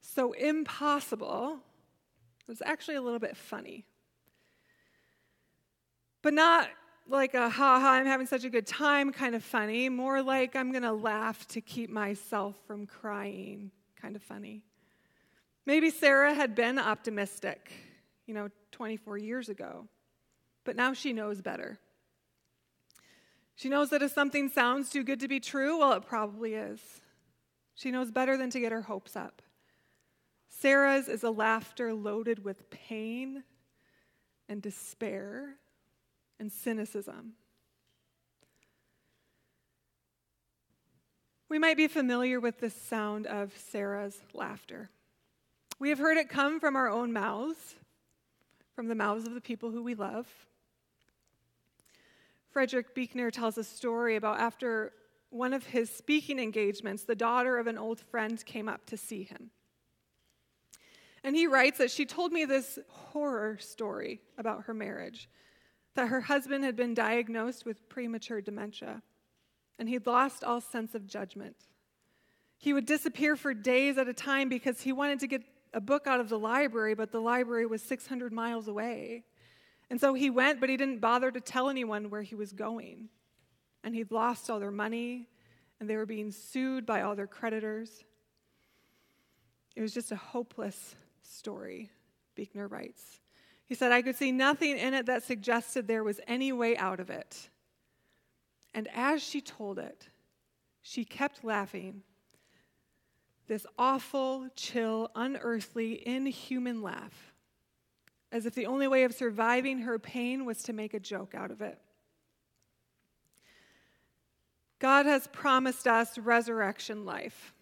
so 0.00 0.32
impossible. 0.32 1.58
It's 2.48 2.62
actually 2.64 2.94
a 2.94 3.02
little 3.02 3.18
bit 3.18 3.36
funny. 3.36 3.84
But 6.22 6.34
not 6.34 6.68
like 7.08 7.34
a 7.34 7.48
ha 7.48 7.80
ha, 7.80 7.92
I'm 7.92 8.06
having 8.06 8.26
such 8.26 8.44
a 8.44 8.50
good 8.50 8.66
time 8.66 9.12
kind 9.12 9.34
of 9.34 9.42
funny, 9.42 9.88
more 9.88 10.22
like 10.22 10.54
I'm 10.54 10.70
going 10.70 10.82
to 10.82 10.92
laugh 10.92 11.46
to 11.48 11.60
keep 11.60 11.90
myself 11.90 12.54
from 12.66 12.86
crying 12.86 13.70
kind 14.00 14.14
of 14.14 14.22
funny. 14.22 14.62
Maybe 15.66 15.90
Sarah 15.90 16.32
had 16.32 16.54
been 16.54 16.78
optimistic, 16.78 17.72
you 18.26 18.34
know, 18.34 18.48
24 18.72 19.18
years 19.18 19.48
ago, 19.48 19.88
but 20.64 20.76
now 20.76 20.92
she 20.92 21.12
knows 21.12 21.42
better. 21.42 21.78
She 23.58 23.68
knows 23.68 23.90
that 23.90 24.02
if 24.02 24.12
something 24.12 24.48
sounds 24.48 24.88
too 24.88 25.02
good 25.02 25.18
to 25.18 25.26
be 25.26 25.40
true, 25.40 25.80
well, 25.80 25.92
it 25.94 26.06
probably 26.06 26.54
is. 26.54 26.78
She 27.74 27.90
knows 27.90 28.12
better 28.12 28.36
than 28.36 28.50
to 28.50 28.60
get 28.60 28.70
her 28.70 28.82
hopes 28.82 29.16
up. 29.16 29.42
Sarah's 30.48 31.08
is 31.08 31.24
a 31.24 31.30
laughter 31.32 31.92
loaded 31.92 32.44
with 32.44 32.70
pain 32.70 33.42
and 34.48 34.62
despair 34.62 35.56
and 36.38 36.52
cynicism. 36.52 37.32
We 41.48 41.58
might 41.58 41.76
be 41.76 41.88
familiar 41.88 42.38
with 42.38 42.60
the 42.60 42.70
sound 42.70 43.26
of 43.26 43.52
Sarah's 43.58 44.20
laughter. 44.32 44.88
We 45.80 45.88
have 45.88 45.98
heard 45.98 46.16
it 46.16 46.28
come 46.28 46.60
from 46.60 46.76
our 46.76 46.88
own 46.88 47.12
mouths, 47.12 47.74
from 48.76 48.86
the 48.86 48.94
mouths 48.94 49.26
of 49.26 49.34
the 49.34 49.40
people 49.40 49.72
who 49.72 49.82
we 49.82 49.96
love. 49.96 50.28
Frederick 52.58 52.92
Buechner 52.92 53.30
tells 53.30 53.56
a 53.56 53.62
story 53.62 54.16
about 54.16 54.40
after 54.40 54.92
one 55.30 55.52
of 55.52 55.64
his 55.64 55.88
speaking 55.88 56.40
engagements, 56.40 57.04
the 57.04 57.14
daughter 57.14 57.56
of 57.56 57.68
an 57.68 57.78
old 57.78 58.00
friend 58.00 58.44
came 58.44 58.68
up 58.68 58.84
to 58.86 58.96
see 58.96 59.22
him. 59.22 59.50
And 61.22 61.36
he 61.36 61.46
writes 61.46 61.78
that 61.78 61.92
she 61.92 62.04
told 62.04 62.32
me 62.32 62.44
this 62.44 62.80
horror 62.88 63.58
story 63.60 64.22
about 64.38 64.64
her 64.64 64.74
marriage 64.74 65.28
that 65.94 66.08
her 66.08 66.22
husband 66.22 66.64
had 66.64 66.74
been 66.74 66.94
diagnosed 66.94 67.64
with 67.64 67.88
premature 67.88 68.40
dementia 68.40 69.02
and 69.78 69.88
he'd 69.88 70.08
lost 70.08 70.42
all 70.42 70.60
sense 70.60 70.96
of 70.96 71.06
judgment. 71.06 71.54
He 72.56 72.72
would 72.72 72.86
disappear 72.86 73.36
for 73.36 73.54
days 73.54 73.98
at 73.98 74.08
a 74.08 74.12
time 74.12 74.48
because 74.48 74.80
he 74.80 74.92
wanted 74.92 75.20
to 75.20 75.28
get 75.28 75.42
a 75.72 75.80
book 75.80 76.08
out 76.08 76.18
of 76.18 76.28
the 76.28 76.40
library, 76.40 76.96
but 76.96 77.12
the 77.12 77.20
library 77.20 77.66
was 77.66 77.82
600 77.82 78.32
miles 78.32 78.66
away. 78.66 79.22
And 79.90 80.00
so 80.00 80.14
he 80.14 80.30
went, 80.30 80.60
but 80.60 80.68
he 80.68 80.76
didn't 80.76 81.00
bother 81.00 81.30
to 81.30 81.40
tell 81.40 81.68
anyone 81.68 82.10
where 82.10 82.22
he 82.22 82.34
was 82.34 82.52
going. 82.52 83.08
And 83.82 83.94
he'd 83.94 84.10
lost 84.10 84.50
all 84.50 84.60
their 84.60 84.70
money, 84.70 85.28
and 85.80 85.88
they 85.88 85.96
were 85.96 86.06
being 86.06 86.30
sued 86.30 86.84
by 86.84 87.02
all 87.02 87.14
their 87.14 87.26
creditors. 87.26 88.04
It 89.76 89.80
was 89.80 89.94
just 89.94 90.12
a 90.12 90.16
hopeless 90.16 90.94
story, 91.22 91.90
Buechner 92.34 92.68
writes. 92.68 93.20
He 93.64 93.74
said, 93.74 93.92
I 93.92 94.02
could 94.02 94.16
see 94.16 94.32
nothing 94.32 94.76
in 94.76 94.94
it 94.94 95.06
that 95.06 95.22
suggested 95.22 95.86
there 95.86 96.04
was 96.04 96.20
any 96.26 96.52
way 96.52 96.76
out 96.76 97.00
of 97.00 97.10
it. 97.10 97.48
And 98.74 98.88
as 98.94 99.22
she 99.22 99.40
told 99.40 99.78
it, 99.78 100.08
she 100.82 101.04
kept 101.04 101.44
laughing. 101.44 102.02
This 103.46 103.66
awful, 103.78 104.48
chill, 104.56 105.10
unearthly, 105.14 106.06
inhuman 106.06 106.82
laugh 106.82 107.32
as 108.30 108.46
if 108.46 108.54
the 108.54 108.66
only 108.66 108.88
way 108.88 109.04
of 109.04 109.14
surviving 109.14 109.80
her 109.80 109.98
pain 109.98 110.44
was 110.44 110.62
to 110.64 110.72
make 110.72 110.94
a 110.94 111.00
joke 111.00 111.34
out 111.34 111.50
of 111.50 111.60
it. 111.60 111.78
God 114.78 115.06
has 115.06 115.26
promised 115.28 115.86
us 115.88 116.18
resurrection 116.18 117.04
life, 117.04 117.54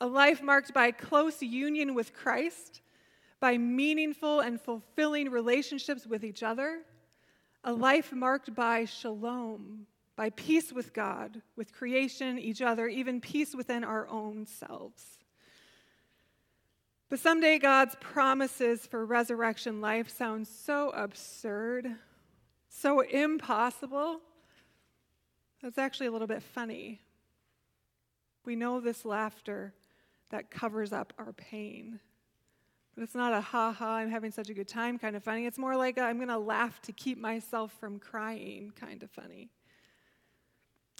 a 0.00 0.06
life 0.06 0.42
marked 0.42 0.72
by 0.72 0.92
close 0.92 1.42
union 1.42 1.94
with 1.94 2.14
Christ, 2.14 2.80
by 3.40 3.58
meaningful 3.58 4.40
and 4.40 4.60
fulfilling 4.60 5.30
relationships 5.30 6.06
with 6.06 6.24
each 6.24 6.42
other, 6.42 6.82
a 7.64 7.72
life 7.72 8.12
marked 8.12 8.54
by 8.54 8.84
shalom, 8.84 9.86
by 10.14 10.30
peace 10.30 10.72
with 10.72 10.92
God, 10.92 11.40
with 11.56 11.72
creation, 11.72 12.38
each 12.38 12.62
other, 12.62 12.86
even 12.86 13.20
peace 13.20 13.54
within 13.54 13.82
our 13.82 14.06
own 14.08 14.46
selves. 14.46 15.19
But 17.10 17.18
someday 17.18 17.58
God's 17.58 17.96
promises 17.96 18.86
for 18.86 19.04
resurrection 19.04 19.80
life 19.80 20.08
sound 20.08 20.46
so 20.46 20.90
absurd, 20.90 21.96
so 22.68 23.00
impossible. 23.00 24.20
That's 25.60 25.76
actually 25.76 26.06
a 26.06 26.12
little 26.12 26.28
bit 26.28 26.40
funny. 26.40 27.00
We 28.44 28.54
know 28.54 28.78
this 28.78 29.04
laughter 29.04 29.74
that 30.30 30.52
covers 30.52 30.92
up 30.92 31.12
our 31.18 31.32
pain. 31.32 31.98
But 32.94 33.02
it's 33.02 33.16
not 33.16 33.32
a 33.32 33.40
ha 33.40 33.72
ha, 33.72 33.96
I'm 33.96 34.10
having 34.10 34.30
such 34.30 34.48
a 34.48 34.54
good 34.54 34.68
time 34.68 34.96
kind 34.96 35.16
of 35.16 35.24
funny. 35.24 35.46
It's 35.46 35.58
more 35.58 35.76
like 35.76 35.98
i 35.98 36.10
am 36.10 36.16
going 36.18 36.28
to 36.28 36.38
laugh 36.38 36.80
to 36.82 36.92
keep 36.92 37.18
myself 37.18 37.72
from 37.80 37.98
crying 37.98 38.72
kind 38.78 39.02
of 39.02 39.10
funny. 39.10 39.50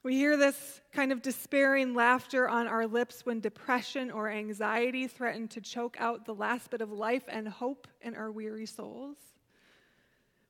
We 0.02 0.16
hear 0.16 0.38
this 0.38 0.80
kind 0.92 1.12
of 1.12 1.20
despairing 1.20 1.92
laughter 1.94 2.48
on 2.48 2.66
our 2.66 2.86
lips 2.86 3.26
when 3.26 3.40
depression 3.40 4.10
or 4.10 4.30
anxiety 4.30 5.06
threaten 5.06 5.46
to 5.48 5.60
choke 5.60 5.96
out 6.00 6.24
the 6.24 6.34
last 6.34 6.70
bit 6.70 6.80
of 6.80 6.90
life 6.90 7.24
and 7.28 7.46
hope 7.46 7.86
in 8.00 8.16
our 8.16 8.32
weary 8.32 8.64
souls. 8.64 9.18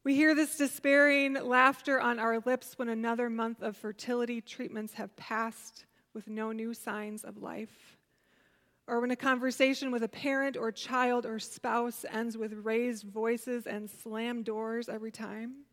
We 0.05 0.15
hear 0.15 0.37
this 0.37 0.57
despairing 0.57 1.35
laughter 1.35 2.01
on 2.01 2.21
our 2.21 2.39
lips 2.39 2.79
when 2.79 2.89
another 2.89 3.29
month 3.29 3.61
of 3.61 3.77
fertility 3.77 4.41
treatments 4.41 4.95
have 4.95 5.17
passed 5.17 5.85
with 6.15 6.29
no 6.29 6.53
new 6.53 6.73
signs 6.73 7.25
of 7.25 7.39
life. 7.39 7.99
Or 8.87 9.01
when 9.01 9.11
a 9.11 9.17
conversation 9.17 9.91
with 9.91 10.05
a 10.05 10.09
parent 10.09 10.57
or 10.57 10.71
child 10.71 11.27
or 11.27 11.41
spouse 11.41 12.05
ends 12.13 12.39
with 12.39 12.53
raised 12.53 13.05
voices 13.05 13.67
and 13.67 13.91
slammed 13.91 14.45
doors 14.45 14.89
every 14.89 15.11
time. 15.11 15.65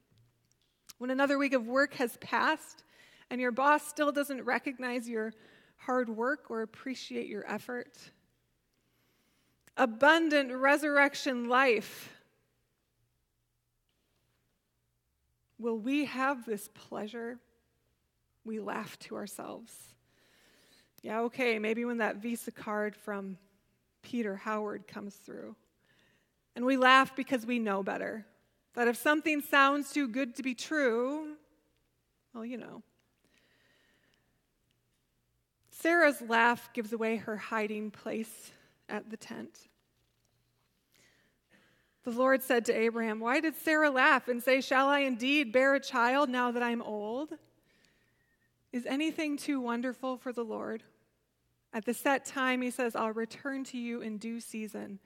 When 0.98 1.12
another 1.12 1.38
week 1.38 1.54
of 1.54 1.68
work 1.68 1.94
has 1.96 2.18
passed 2.18 2.84
and 3.30 3.42
your 3.42 3.52
boss 3.52 3.86
still 3.88 4.12
doesn't 4.12 4.44
recognize 4.44 5.08
your 5.08 5.34
hard 5.78 6.10
work 6.10 6.50
or 6.50 6.62
appreciate 6.62 7.28
your 7.28 7.50
effort. 7.50 7.98
Abundant 9.76 10.52
resurrection 10.52 11.50
life. 11.50 12.14
Will 15.60 15.78
we 15.78 16.06
have 16.06 16.46
this 16.46 16.70
pleasure? 16.74 17.40
We 18.46 18.60
laugh 18.60 18.98
to 19.00 19.16
ourselves. 19.16 19.74
Yeah, 21.02 21.22
okay, 21.22 21.60
maybe 21.60 21.86
when 21.86 21.98
that 21.98 22.18
Visa 22.18 22.52
card 22.52 22.96
from 22.96 23.38
Peter 24.02 24.36
Howard 24.36 24.88
comes 24.88 25.16
through. 25.16 25.56
And 26.56 26.66
we 26.66 26.78
laugh 26.78 27.16
because 27.16 27.46
we 27.46 27.60
know 27.60 27.84
better. 27.84 28.26
That 28.74 28.88
if 28.88 28.98
something 28.98 29.42
sounds 29.42 29.92
too 29.92 30.08
good 30.08 30.36
to 30.36 30.44
be 30.44 30.56
true, 30.56 31.36
well, 32.34 32.46
you 32.46 32.58
know. 32.58 32.84
Sarah's 35.80 36.22
laugh 36.22 36.70
gives 36.74 36.92
away 36.92 37.18
her 37.18 37.38
hiding 37.38 37.92
place 37.92 38.52
at 38.90 39.10
the 39.10 39.18
tent. 39.18 39.68
The 42.04 42.12
Lord 42.12 42.42
said 42.42 42.66
to 42.66 42.74
Abraham, 42.74 43.20
Why 43.20 43.40
did 43.42 43.56
Sarah 43.56 43.90
laugh 43.90 44.28
and 44.28 44.42
say, 44.42 44.62
Shall 44.62 44.88
I 44.88 45.00
indeed 45.00 45.52
bear 45.52 45.76
a 45.76 45.80
child 45.80 46.30
now 46.30 46.52
that 46.52 46.64
I'm 46.64 46.82
old? 46.82 47.34
Is 48.72 48.86
anything 48.86 49.38
too 49.38 49.60
wonderful 49.60 50.18
for 50.18 50.32
the 50.32 50.44
Lord? 50.44 50.84
At 51.74 51.86
the 51.86 51.94
set 51.94 52.26
time, 52.26 52.62
he 52.62 52.72
says, 52.72 52.96
I'll 52.96 53.12
return 53.12 53.64
to 53.66 53.78
you 53.78 54.02
in 54.02 54.18
due 54.18 54.40
season, 54.40 55.00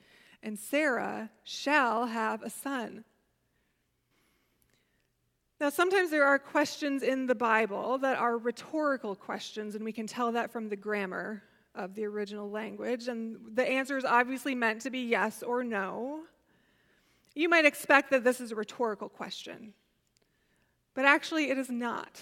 and 0.43 0.57
Sarah 0.57 1.31
shall 1.43 2.05
have 2.05 2.43
a 2.43 2.49
son. 2.49 3.03
Now, 5.61 5.69
sometimes 5.69 6.09
there 6.09 6.25
are 6.25 6.39
questions 6.39 7.03
in 7.03 7.27
the 7.27 7.35
Bible 7.35 7.99
that 7.99 8.17
are 8.17 8.39
rhetorical 8.39 9.15
questions, 9.15 9.75
and 9.75 9.85
we 9.85 9.91
can 9.91 10.07
tell 10.07 10.31
that 10.31 10.49
from 10.49 10.69
the 10.69 10.75
grammar 10.75 11.43
of 11.75 11.93
the 11.93 12.03
original 12.05 12.49
language. 12.49 13.07
And 13.07 13.37
the 13.53 13.69
answer 13.69 13.95
is 13.95 14.03
obviously 14.03 14.55
meant 14.55 14.81
to 14.81 14.89
be 14.89 15.01
yes 15.01 15.43
or 15.43 15.63
no. 15.63 16.21
You 17.35 17.47
might 17.47 17.65
expect 17.65 18.09
that 18.09 18.23
this 18.23 18.41
is 18.41 18.51
a 18.51 18.55
rhetorical 18.55 19.07
question, 19.07 19.75
but 20.95 21.05
actually, 21.05 21.51
it 21.51 21.59
is 21.59 21.69
not. 21.69 22.19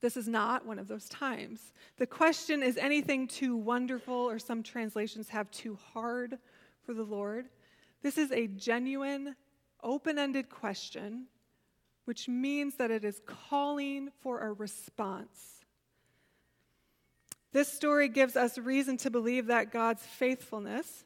This 0.00 0.16
is 0.16 0.28
not 0.28 0.64
one 0.64 0.78
of 0.78 0.86
those 0.86 1.08
times. 1.08 1.72
The 1.98 2.06
question 2.06 2.62
is 2.62 2.76
anything 2.76 3.26
too 3.26 3.56
wonderful, 3.56 4.14
or 4.14 4.38
some 4.38 4.62
translations 4.62 5.28
have 5.30 5.50
too 5.50 5.76
hard 5.92 6.38
for 6.86 6.94
the 6.94 7.02
Lord. 7.02 7.48
This 8.00 8.16
is 8.16 8.30
a 8.30 8.46
genuine, 8.46 9.34
open 9.82 10.20
ended 10.20 10.50
question 10.50 11.26
which 12.04 12.28
means 12.28 12.76
that 12.76 12.90
it 12.90 13.04
is 13.04 13.20
calling 13.26 14.10
for 14.22 14.40
a 14.40 14.52
response. 14.52 15.64
This 17.52 17.72
story 17.72 18.08
gives 18.08 18.36
us 18.36 18.58
reason 18.58 18.96
to 18.98 19.10
believe 19.10 19.46
that 19.46 19.72
God's 19.72 20.02
faithfulness. 20.02 21.04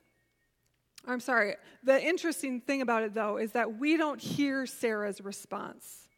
I'm 1.07 1.21
sorry, 1.21 1.57
the 1.83 2.03
interesting 2.03 2.61
thing 2.61 2.83
about 2.83 3.03
it, 3.03 3.15
though, 3.15 3.37
is 3.37 3.53
that 3.53 3.79
we 3.79 3.97
don't 3.97 4.21
hear 4.21 4.67
Sarah's 4.67 5.21
response. 5.21 6.09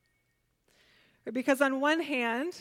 Because, 1.33 1.61
on 1.61 1.80
one 1.80 2.00
hand, 2.00 2.54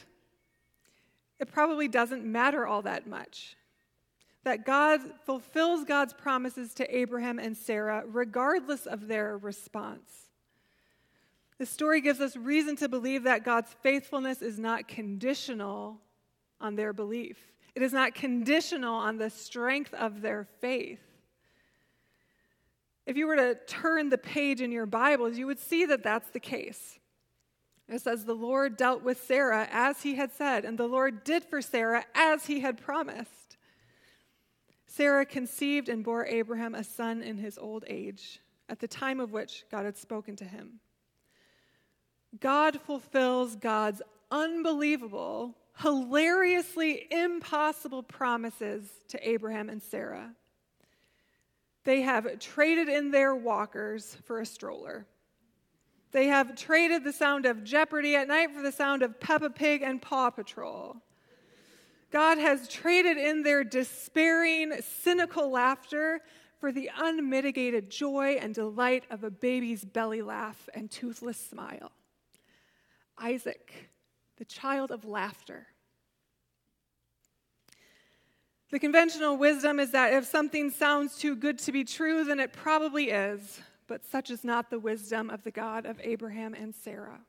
it 1.40 1.52
probably 1.52 1.88
doesn't 1.88 2.24
matter 2.24 2.66
all 2.66 2.82
that 2.84 3.08
much. 3.08 3.56
That 4.44 4.66
God 4.66 5.02
fulfills 5.26 5.84
God's 5.86 6.14
promises 6.14 6.74
to 6.76 6.96
Abraham 6.96 7.40
and 7.40 7.58
Sarah 7.58 8.04
regardless 8.08 8.86
of 8.86 9.08
their 9.08 9.38
response. 9.38 10.25
The 11.58 11.66
story 11.66 12.02
gives 12.02 12.20
us 12.20 12.36
reason 12.36 12.76
to 12.78 12.90
believe 12.90 13.24
that 13.24 13.46
God's 13.46 13.74
faithfulness 13.82 14.42
is 14.42 14.60
not 14.60 14.88
conditional 14.88 16.02
on 16.60 16.76
their 16.76 16.92
belief. 16.92 17.38
It 17.76 17.82
is 17.82 17.94
not 17.94 18.16
conditional 18.16 18.96
on 18.96 19.18
the 19.18 19.30
strength 19.30 19.94
of 19.94 20.22
their 20.22 20.48
faith. 20.60 21.00
If 23.06 23.18
you 23.18 23.28
were 23.28 23.36
to 23.36 23.56
turn 23.68 24.10
the 24.10 24.18
page 24.18 24.62
in 24.62 24.72
your 24.72 24.86
Bibles, 24.86 25.38
you 25.38 25.46
would 25.46 25.60
see 25.60 25.86
that 25.86 26.04
that's 26.04 26.30
the 26.32 26.40
case. 26.40 27.00
It 27.88 28.02
says, 28.02 28.26
The 28.26 28.34
Lord 28.34 28.78
dealt 28.78 29.04
with 29.04 29.24
Sarah 29.24 29.68
as 29.72 30.02
he 30.02 30.16
had 30.16 30.32
said, 30.32 30.66
and 30.66 30.78
the 30.78 30.88
Lord 30.88 31.24
did 31.24 31.46
for 31.46 31.62
Sarah 31.62 32.06
as 32.16 32.48
he 32.48 32.62
had 32.62 32.82
promised. 32.82 33.58
Sarah 34.88 35.26
conceived 35.26 35.90
and 35.90 36.04
bore 36.04 36.26
Abraham 36.26 36.74
a 36.74 36.84
son 36.84 37.22
in 37.22 37.38
his 37.38 37.58
old 37.58 37.84
age, 37.88 38.40
at 38.70 38.80
the 38.80 38.88
time 38.88 39.20
of 39.20 39.32
which 39.32 39.66
God 39.70 39.86
had 39.86 39.98
spoken 39.98 40.36
to 40.38 40.46
him. 40.46 40.80
God 42.40 42.80
fulfills 42.82 43.56
God's 43.56 44.02
unbelievable, 44.32 45.56
hilariously 45.78 47.08
impossible 47.12 48.04
promises 48.04 48.90
to 49.10 49.30
Abraham 49.30 49.70
and 49.70 49.82
Sarah. 49.82 50.34
They 51.84 52.02
have 52.02 52.40
traded 52.40 52.90
in 52.90 53.12
their 53.12 53.36
walkers 53.36 54.18
for 54.26 54.40
a 54.40 54.46
stroller. 54.46 55.06
They 56.12 56.28
have 56.28 56.56
traded 56.56 57.04
the 57.04 57.14
sound 57.14 57.46
of 57.46 57.64
Jeopardy 57.64 58.16
at 58.16 58.28
night 58.28 58.52
for 58.52 58.62
the 58.62 58.72
sound 58.72 59.04
of 59.04 59.20
Peppa 59.20 59.50
Pig 59.50 59.82
and 59.82 60.02
Paw 60.02 60.30
Patrol. 60.30 60.98
God 62.12 62.38
has 62.38 62.68
traded 62.70 63.18
in 63.18 63.44
their 63.44 63.64
despairing, 63.64 64.74
cynical 64.82 65.52
laughter 65.52 66.22
for 66.60 66.72
the 66.72 66.90
unmitigated 66.98 67.90
joy 67.92 68.38
and 68.42 68.56
delight 68.56 69.04
of 69.12 69.24
a 69.24 69.30
baby's 69.30 69.84
belly 69.84 70.22
laugh 70.22 70.70
and 70.74 70.90
toothless 70.90 71.38
smile. 71.38 71.92
Isaac, 73.18 73.92
the 74.38 74.46
child 74.46 74.92
of 74.92 75.06
laughter. 75.06 75.68
The 78.72 78.80
conventional 78.80 79.38
wisdom 79.38 79.80
is 79.80 79.92
that 79.92 80.14
if 80.14 80.26
something 80.26 80.72
sounds 80.72 81.18
too 81.18 81.36
good 81.36 81.60
to 81.60 81.72
be 81.72 81.84
true, 81.84 82.24
then 82.26 82.40
it 82.40 82.52
probably 82.52 83.10
is, 83.12 83.62
but 83.88 84.04
such 84.04 84.30
is 84.30 84.44
not 84.44 84.70
the 84.70 84.80
wisdom 84.80 85.30
of 85.30 85.44
the 85.44 85.52
God 85.52 85.86
of 85.86 86.00
Abraham 86.04 86.54
and 86.54 86.74
Sarah. 86.74 87.22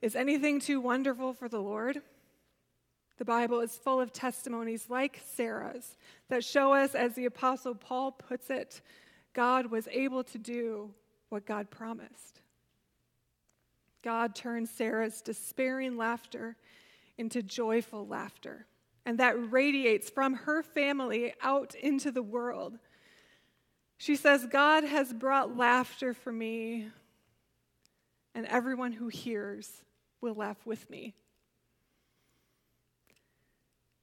Is 0.00 0.16
anything 0.16 0.60
too 0.60 0.80
wonderful 0.80 1.34
for 1.34 1.48
the 1.48 1.60
Lord? 1.60 2.00
The 3.18 3.24
Bible 3.26 3.60
is 3.60 3.76
full 3.76 4.00
of 4.00 4.14
testimonies 4.14 4.86
like 4.88 5.20
Sarah's 5.34 5.98
that 6.30 6.42
show 6.42 6.72
us, 6.72 6.94
as 6.94 7.14
the 7.14 7.26
Apostle 7.26 7.74
Paul 7.74 8.12
puts 8.12 8.48
it, 8.48 8.80
God 9.34 9.66
was 9.66 9.86
able 9.88 10.24
to 10.24 10.38
do 10.38 10.94
what 11.28 11.44
God 11.44 11.70
promised. 11.70 12.39
God 14.02 14.34
turns 14.34 14.70
Sarah's 14.70 15.20
despairing 15.20 15.96
laughter 15.96 16.56
into 17.18 17.42
joyful 17.42 18.06
laughter. 18.06 18.66
And 19.04 19.18
that 19.18 19.52
radiates 19.52 20.10
from 20.10 20.34
her 20.34 20.62
family 20.62 21.34
out 21.42 21.74
into 21.74 22.10
the 22.10 22.22
world. 22.22 22.78
She 23.98 24.16
says, 24.16 24.46
God 24.46 24.84
has 24.84 25.12
brought 25.12 25.56
laughter 25.56 26.14
for 26.14 26.32
me, 26.32 26.88
and 28.34 28.46
everyone 28.46 28.92
who 28.92 29.08
hears 29.08 29.82
will 30.20 30.34
laugh 30.34 30.64
with 30.64 30.88
me. 30.88 31.14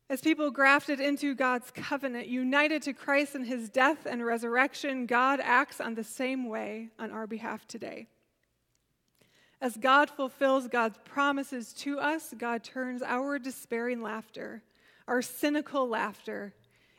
As 0.10 0.22
people 0.22 0.52
grafted 0.52 1.00
into 1.00 1.36
God's 1.36 1.70
covenant, 1.72 2.28
united 2.28 2.82
to 2.84 2.94
Christ 2.94 3.36
in 3.36 3.44
his 3.44 3.70
death 3.70 4.06
and 4.06 4.26
resurrection, 4.26 5.06
God 5.06 5.40
acts 5.42 5.82
on 5.82 5.96
the 5.96 6.04
same 6.04 6.48
way 6.48 6.90
on 6.98 7.12
our 7.12 7.28
behalf 7.28 7.68
today. 7.68 8.08
As 9.60 9.76
God 9.76 10.10
fulfills 10.10 10.67
God's 10.67 11.00
promises 11.04 11.74
to 11.74 12.00
us, 12.00 12.34
God 12.38 12.63
turns 12.63 13.02
our 13.02 13.39
despairing 13.39 14.02
laughter, 14.02 14.62
our 15.08 15.22
cynical 15.22 15.88
laughter, 15.88 16.54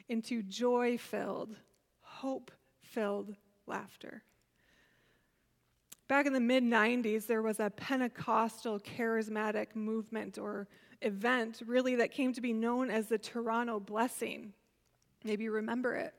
into 0.09 0.43
joy 0.43 0.99
filled, 0.99 1.55
hope 2.01 2.51
filled 2.83 3.37
laughter. 3.67 4.23
Back 6.09 6.27
in 6.27 6.33
the 6.33 6.41
mid 6.41 6.65
90s, 6.65 7.27
there 7.27 7.43
was 7.43 7.61
a 7.61 7.71
Pentecostal 7.71 8.81
charismatic 8.81 9.77
movement 9.77 10.39
or 10.39 10.67
event, 11.03 11.63
really, 11.67 11.97
that 11.97 12.11
came 12.11 12.33
to 12.33 12.41
be 12.41 12.53
known 12.53 12.91
as 12.91 13.07
the 13.07 13.19
Toronto 13.19 13.79
Blessing. 13.79 14.53
Maybe 15.23 15.45
you 15.45 15.53
remember 15.53 15.95
it. 15.95 16.15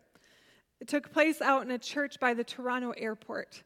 It 0.79 0.87
took 0.87 1.11
place 1.11 1.41
out 1.41 1.63
in 1.63 1.71
a 1.71 1.79
church 1.79 2.19
by 2.19 2.33
the 2.33 2.43
Toronto 2.43 2.91
airport. 2.91 3.63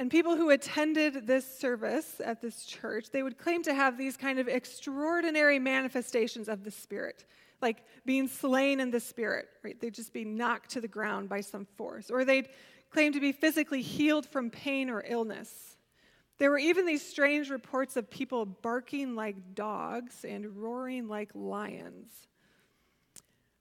And 0.00 0.10
people 0.10 0.34
who 0.34 0.48
attended 0.48 1.26
this 1.26 1.44
service 1.58 2.22
at 2.24 2.40
this 2.40 2.64
church, 2.64 3.10
they 3.10 3.22
would 3.22 3.36
claim 3.36 3.62
to 3.64 3.74
have 3.74 3.98
these 3.98 4.16
kind 4.16 4.38
of 4.38 4.48
extraordinary 4.48 5.58
manifestations 5.58 6.48
of 6.48 6.64
the 6.64 6.70
Spirit, 6.70 7.26
like 7.60 7.84
being 8.06 8.26
slain 8.26 8.80
in 8.80 8.90
the 8.90 8.98
Spirit, 8.98 9.50
right? 9.62 9.78
They'd 9.78 9.92
just 9.92 10.14
be 10.14 10.24
knocked 10.24 10.70
to 10.70 10.80
the 10.80 10.88
ground 10.88 11.28
by 11.28 11.42
some 11.42 11.66
force. 11.76 12.10
Or 12.10 12.24
they'd 12.24 12.48
claim 12.88 13.12
to 13.12 13.20
be 13.20 13.30
physically 13.30 13.82
healed 13.82 14.24
from 14.24 14.48
pain 14.48 14.88
or 14.88 15.04
illness. 15.06 15.76
There 16.38 16.48
were 16.48 16.58
even 16.58 16.86
these 16.86 17.06
strange 17.06 17.50
reports 17.50 17.98
of 17.98 18.08
people 18.08 18.46
barking 18.46 19.14
like 19.14 19.54
dogs 19.54 20.24
and 20.24 20.56
roaring 20.56 21.08
like 21.08 21.30
lions. 21.34 22.10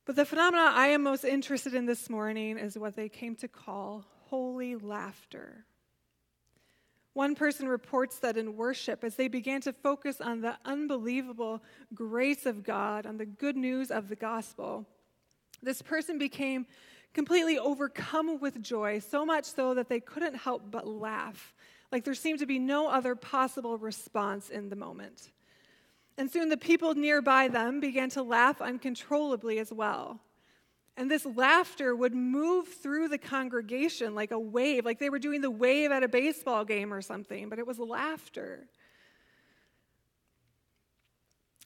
But 0.06 0.16
the 0.16 0.24
phenomena 0.24 0.72
I 0.74 0.88
am 0.88 1.04
most 1.04 1.26
interested 1.26 1.74
in 1.74 1.86
this 1.86 2.10
morning 2.10 2.58
is 2.58 2.78
what 2.78 2.96
they 2.96 3.10
came 3.10 3.36
to 3.36 3.50
call 3.50 4.06
holy 4.30 4.78
laughter. 4.78 5.66
One 7.14 7.36
person 7.36 7.68
reports 7.68 8.20
that 8.20 8.38
in 8.38 8.56
worship, 8.56 9.04
as 9.04 9.16
they 9.16 9.28
began 9.28 9.62
to 9.62 9.74
focus 9.74 10.22
on 10.22 10.42
the 10.42 10.58
unbelievable 10.64 11.64
grace 11.94 12.46
of 12.46 12.64
God, 12.64 13.06
on 13.06 13.18
the 13.18 13.26
good 13.26 13.58
news 13.58 13.92
of 13.92 14.10
the 14.10 14.16
gospel, 14.16 14.86
this 15.62 15.82
person 15.82 16.18
became 16.18 16.66
completely 17.14 17.58
overcome 17.58 18.40
with 18.40 18.62
joy, 18.62 19.00
so 19.00 19.26
much 19.26 19.46
so 19.46 19.74
that 19.74 19.90
they 19.90 20.00
couldn't 20.00 20.36
help 20.36 20.70
but 20.70 20.88
laugh. 20.88 21.54
Like 21.92 22.04
there 22.04 22.14
seemed 22.14 22.40
to 22.40 22.46
be 22.46 22.60
no 22.60 22.88
other 22.88 23.16
possible 23.16 23.78
response 23.78 24.50
in 24.50 24.70
the 24.70 24.76
moment. 24.76 25.32
And 26.18 26.30
soon 26.30 26.50
the 26.50 26.58
people 26.58 26.94
nearby 26.96 27.48
them 27.48 27.80
began 27.80 28.10
to 28.12 28.22
laugh 28.22 28.62
uncontrollably 28.62 29.58
as 29.58 29.74
well. 29.74 30.20
And 30.98 31.10
this 31.10 31.26
laughter 31.26 31.96
would 31.96 32.14
move 32.14 32.68
through 32.68 33.08
the 33.08 33.18
congregation 33.18 34.16
like 34.16 34.32
a 34.32 34.40
wave, 34.40 34.86
like 34.86 35.00
they 35.00 35.10
were 35.10 35.20
doing 35.20 35.42
the 35.42 35.52
wave 35.52 35.92
at 35.92 36.04
a 36.04 36.08
baseball 36.08 36.66
game 36.66 36.94
or 36.94 37.02
something, 37.02 37.48
but 37.50 37.58
it 37.58 37.66
was 37.66 37.80
laughter. 37.80 38.68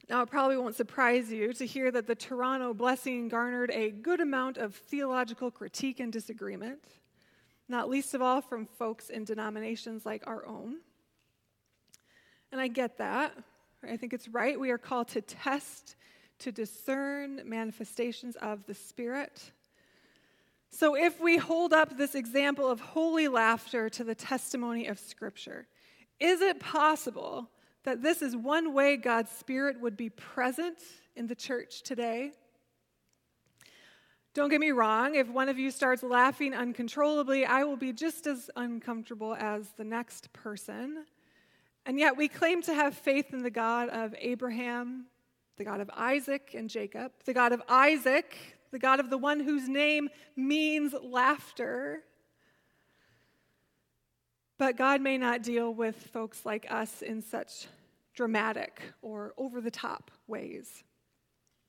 Now, 0.10 0.22
it 0.22 0.30
probably 0.30 0.58
won't 0.58 0.76
surprise 0.76 1.32
you 1.32 1.54
to 1.54 1.66
hear 1.66 1.90
that 1.90 2.08
the 2.08 2.16
Toronto 2.16 2.74
blessing 2.74 3.30
garnered 3.30 3.72
a 3.72 3.90
good 3.90 4.20
amount 4.20 4.58
of 4.58 4.76
theological 4.76 5.50
critique 5.50 6.00
and 6.00 6.12
disagreement, 6.12 6.84
not 7.70 7.90
least 7.90 8.14
of 8.14 8.22
all 8.22 8.42
from 8.42 8.66
folks 8.66 9.10
in 9.10 9.24
denominations 9.24 10.06
like 10.06 10.28
our 10.28 10.46
own. 10.46 10.80
And 12.52 12.60
I 12.60 12.68
get 12.68 12.98
that. 12.98 13.34
I 13.84 13.98
think 13.98 14.14
it's 14.14 14.28
right. 14.28 14.60
We 14.60 14.72
are 14.72 14.78
called 14.78 15.08
to 15.10 15.22
test 15.22 15.96
to 16.44 16.52
discern 16.52 17.42
manifestations 17.46 18.36
of 18.36 18.66
the 18.66 18.74
Spirit. 18.74 19.52
So, 20.70 20.96
if 20.96 21.22
we 21.22 21.38
hold 21.38 21.72
up 21.72 21.98
this 21.98 22.16
example 22.16 22.70
of 22.70 22.82
holy 22.82 23.28
laughter 23.28 23.90
to 23.92 24.04
the 24.04 24.16
testimony 24.16 24.88
of 24.88 25.00
Scripture, 25.00 25.68
is 26.20 26.42
it 26.42 26.60
possible 26.60 27.50
that 27.84 28.02
this 28.02 28.22
is 28.22 28.36
one 28.36 28.74
way 28.74 28.98
God's 28.98 29.32
Spirit 29.32 29.80
would 29.80 29.96
be 29.96 30.10
present 30.10 30.80
in 31.16 31.28
the 31.28 31.36
church 31.36 31.84
today? 31.84 32.32
Don't 34.34 34.50
get 34.50 34.60
me 34.60 34.72
wrong, 34.72 35.16
if 35.16 35.30
one 35.30 35.48
of 35.48 35.60
you 35.60 35.70
starts 35.70 36.04
laughing 36.04 36.54
uncontrollably, 36.54 37.46
I 37.46 37.64
will 37.64 37.78
be 37.78 37.94
just 37.94 38.26
as 38.26 38.50
uncomfortable 38.56 39.36
as 39.36 39.70
the 39.78 39.84
next 39.84 40.34
person. 40.34 41.06
And 41.86 42.00
yet, 42.00 42.18
we 42.18 42.28
claim 42.28 42.62
to 42.64 42.74
have 42.74 42.96
faith 42.96 43.32
in 43.32 43.44
the 43.44 43.52
God 43.52 43.90
of 43.90 44.16
Abraham, 44.20 45.06
the 45.58 45.64
God 45.64 45.82
of 45.82 45.90
Isaac 45.96 46.56
and 46.58 46.70
Jacob, 46.70 47.12
the 47.26 47.34
God 47.34 47.52
of 47.52 47.62
Isaac, 47.70 48.36
the 48.72 48.80
God 48.80 49.00
of 49.00 49.10
the 49.10 49.18
one 49.18 49.40
whose 49.40 49.70
name 49.70 50.10
means 50.36 50.94
laughter. 51.02 52.04
But 54.58 54.78
God 54.78 55.02
may 55.02 55.18
not 55.18 55.44
deal 55.44 55.74
with 55.74 55.96
folks 55.96 56.46
like 56.46 56.66
us 56.72 57.02
in 57.02 57.22
such 57.22 57.68
dramatic 58.16 58.82
or 59.02 59.34
over 59.38 59.62
the 59.62 59.72
top 59.72 60.12
ways. 60.28 60.84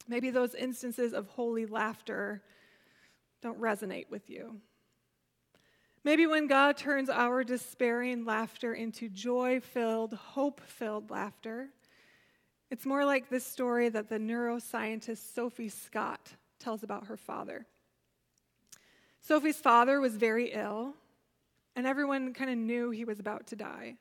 Maybe 0.06 0.30
those 0.30 0.54
instances 0.54 1.12
of 1.12 1.26
holy 1.28 1.66
laughter 1.66 2.42
don't 3.42 3.60
resonate 3.60 4.10
with 4.10 4.28
you. 4.28 4.60
Maybe 6.04 6.26
when 6.26 6.46
God 6.46 6.76
turns 6.76 7.08
our 7.08 7.44
despairing 7.44 8.26
laughter 8.26 8.74
into 8.74 9.08
joy 9.08 9.60
filled, 9.60 10.12
hope 10.12 10.60
filled 10.60 11.10
laughter, 11.10 11.70
it's 12.74 12.84
more 12.84 13.04
like 13.04 13.30
this 13.30 13.46
story 13.46 13.88
that 13.88 14.08
the 14.08 14.18
neuroscientist 14.18 15.32
Sophie 15.32 15.68
Scott 15.68 16.32
tells 16.58 16.82
about 16.82 17.06
her 17.06 17.16
father. 17.16 17.66
Sophie's 19.20 19.58
father 19.58 20.00
was 20.00 20.16
very 20.16 20.50
ill, 20.52 20.94
and 21.76 21.86
everyone 21.86 22.34
kind 22.34 22.50
of 22.50 22.58
knew 22.58 22.90
he 22.90 23.04
was 23.04 23.20
about 23.20 23.46
to 23.46 23.54
die. 23.54 23.94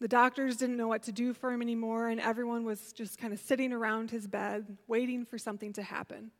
The 0.00 0.06
doctors 0.06 0.58
didn't 0.58 0.76
know 0.76 0.88
what 0.88 1.04
to 1.04 1.12
do 1.12 1.32
for 1.32 1.50
him 1.50 1.62
anymore, 1.62 2.08
and 2.08 2.20
everyone 2.20 2.66
was 2.66 2.92
just 2.92 3.16
kind 3.16 3.32
of 3.32 3.38
sitting 3.38 3.72
around 3.72 4.10
his 4.10 4.26
bed, 4.26 4.76
waiting 4.86 5.24
for 5.24 5.38
something 5.38 5.72
to 5.72 5.82
happen. 5.82 6.32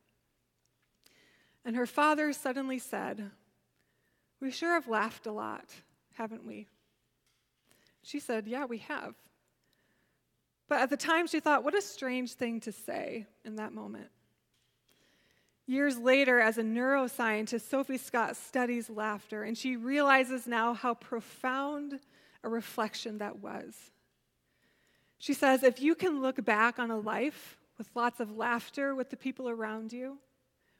And 1.64 1.76
her 1.76 1.86
father 1.86 2.30
suddenly 2.34 2.78
said, 2.78 3.30
We 4.38 4.50
sure 4.50 4.74
have 4.74 4.86
laughed 4.86 5.26
a 5.26 5.32
lot, 5.32 5.64
haven't 6.12 6.44
we? 6.44 6.66
She 8.02 8.20
said, 8.20 8.46
Yeah, 8.46 8.66
we 8.66 8.76
have. 8.76 9.14
But 10.70 10.82
at 10.82 10.88
the 10.88 10.96
time, 10.96 11.26
she 11.26 11.40
thought, 11.40 11.64
What 11.64 11.74
a 11.74 11.82
strange 11.82 12.34
thing 12.34 12.60
to 12.60 12.70
say 12.70 13.26
in 13.44 13.56
that 13.56 13.74
moment. 13.74 14.06
Years 15.66 15.98
later, 15.98 16.38
as 16.38 16.58
a 16.58 16.62
neuroscientist, 16.62 17.68
Sophie 17.68 17.98
Scott 17.98 18.36
studies 18.36 18.88
laughter, 18.88 19.42
and 19.42 19.58
she 19.58 19.74
realizes 19.74 20.46
now 20.46 20.72
how 20.72 20.94
profound 20.94 21.98
a 22.44 22.48
reflection 22.48 23.18
that 23.18 23.40
was. 23.40 23.74
She 25.18 25.34
says, 25.34 25.64
If 25.64 25.82
you 25.82 25.96
can 25.96 26.22
look 26.22 26.44
back 26.44 26.78
on 26.78 26.92
a 26.92 26.98
life 26.98 27.58
with 27.76 27.90
lots 27.96 28.20
of 28.20 28.36
laughter 28.36 28.94
with 28.94 29.10
the 29.10 29.16
people 29.16 29.48
around 29.48 29.92
you, 29.92 30.18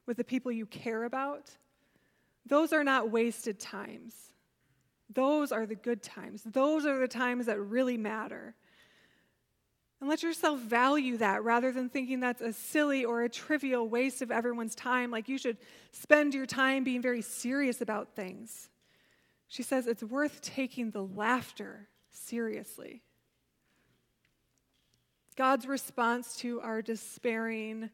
with 0.07 0.18
the 0.18 0.24
people 0.24 0.53
you 0.53 0.66
care 0.66 1.03
about, 1.03 1.50
those 2.46 2.72
are 2.72 2.85
not 2.85 3.11
wasted 3.11 3.59
times. 3.59 4.14
Those 5.12 5.50
are 5.50 5.66
the 5.66 5.74
good 5.74 6.00
times. 6.00 6.44
Those 6.44 6.87
are 6.87 7.00
the 7.00 7.09
times 7.09 7.46
that 7.46 7.61
really 7.61 7.96
matter. 7.96 8.55
And 10.00 10.08
let 10.08 10.22
yourself 10.22 10.60
value 10.60 11.18
that 11.18 11.44
rather 11.44 11.72
than 11.72 11.90
thinking 11.90 12.20
that's 12.20 12.40
a 12.40 12.52
silly 12.52 13.04
or 13.04 13.22
a 13.22 13.28
trivial 13.28 13.88
waste 13.88 14.22
of 14.22 14.30
everyone's 14.30 14.74
time. 14.74 15.10
Like 15.10 15.28
you 15.28 15.36
should 15.36 15.58
spend 15.92 16.34
your 16.34 16.46
time 16.46 16.84
being 16.84 17.02
very 17.02 17.20
serious 17.20 17.82
about 17.82 18.14
things. 18.16 18.70
She 19.48 19.62
says 19.62 19.86
it's 19.86 20.02
worth 20.02 20.40
taking 20.40 20.90
the 20.90 21.02
laughter 21.02 21.88
seriously. 22.10 23.02
God's 25.36 25.66
response 25.66 26.36
to 26.38 26.60
our 26.60 26.82
despairing, 26.82 27.90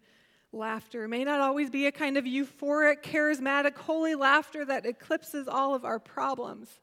laughter 0.53 1.07
may 1.09 1.25
not 1.25 1.40
always 1.40 1.71
be 1.71 1.87
a 1.87 1.92
kind 1.92 2.16
of 2.16 2.25
euphoric, 2.25 3.03
charismatic, 3.03 3.77
holy 3.77 4.14
laughter 4.14 4.64
that 4.64 4.87
eclipses 4.87 5.49
all 5.49 5.75
of 5.75 5.85
our 5.85 5.99
problems. 5.99 6.81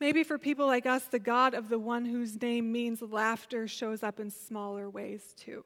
Maybe 0.00 0.22
for 0.22 0.38
people 0.38 0.66
like 0.66 0.86
us, 0.86 1.04
the 1.06 1.18
God 1.18 1.54
of 1.54 1.68
the 1.68 1.78
one 1.78 2.04
whose 2.04 2.40
name 2.40 2.70
means 2.70 3.02
laughter 3.02 3.66
shows 3.66 4.02
up 4.02 4.20
in 4.20 4.30
smaller 4.30 4.88
ways 4.88 5.34
too. 5.36 5.64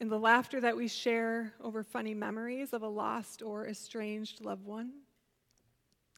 In 0.00 0.08
the 0.08 0.18
laughter 0.18 0.60
that 0.60 0.76
we 0.76 0.88
share 0.88 1.54
over 1.62 1.84
funny 1.84 2.14
memories 2.14 2.72
of 2.72 2.82
a 2.82 2.88
lost 2.88 3.42
or 3.42 3.68
estranged 3.68 4.44
loved 4.44 4.64
one. 4.64 4.90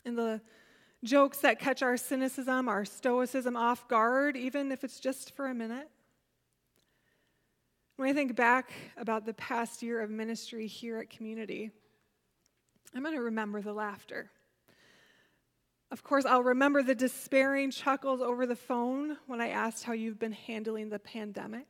In 0.06 0.16
the 0.16 0.40
jokes 1.04 1.38
that 1.38 1.60
catch 1.60 1.82
our 1.82 1.98
cynicism, 1.98 2.68
our 2.68 2.86
stoicism 2.86 3.56
off 3.56 3.86
guard, 3.88 4.36
even 4.36 4.72
if 4.72 4.82
it's 4.82 4.98
just 4.98 5.36
for 5.36 5.46
a 5.46 5.54
minute. 5.54 5.90
When 7.96 8.08
I 8.08 8.12
think 8.14 8.34
back 8.34 8.72
about 8.96 9.26
the 9.26 9.34
past 9.34 9.82
year 9.82 10.00
of 10.00 10.10
ministry 10.10 10.66
here 10.66 10.98
at 10.98 11.10
Community, 11.10 11.70
I'm 12.94 13.02
going 13.02 13.14
to 13.14 13.22
remember 13.22 13.60
the 13.60 13.72
laughter. 13.72 14.30
Of 15.90 16.02
course, 16.02 16.24
I'll 16.24 16.42
remember 16.42 16.82
the 16.82 16.94
despairing 16.94 17.70
chuckles 17.70 18.20
over 18.20 18.44
the 18.44 18.56
phone 18.56 19.16
when 19.26 19.40
I 19.40 19.50
asked 19.50 19.84
how 19.84 19.92
you've 19.92 20.18
been 20.18 20.32
handling 20.32 20.88
the 20.88 20.98
pandemic, 20.98 21.66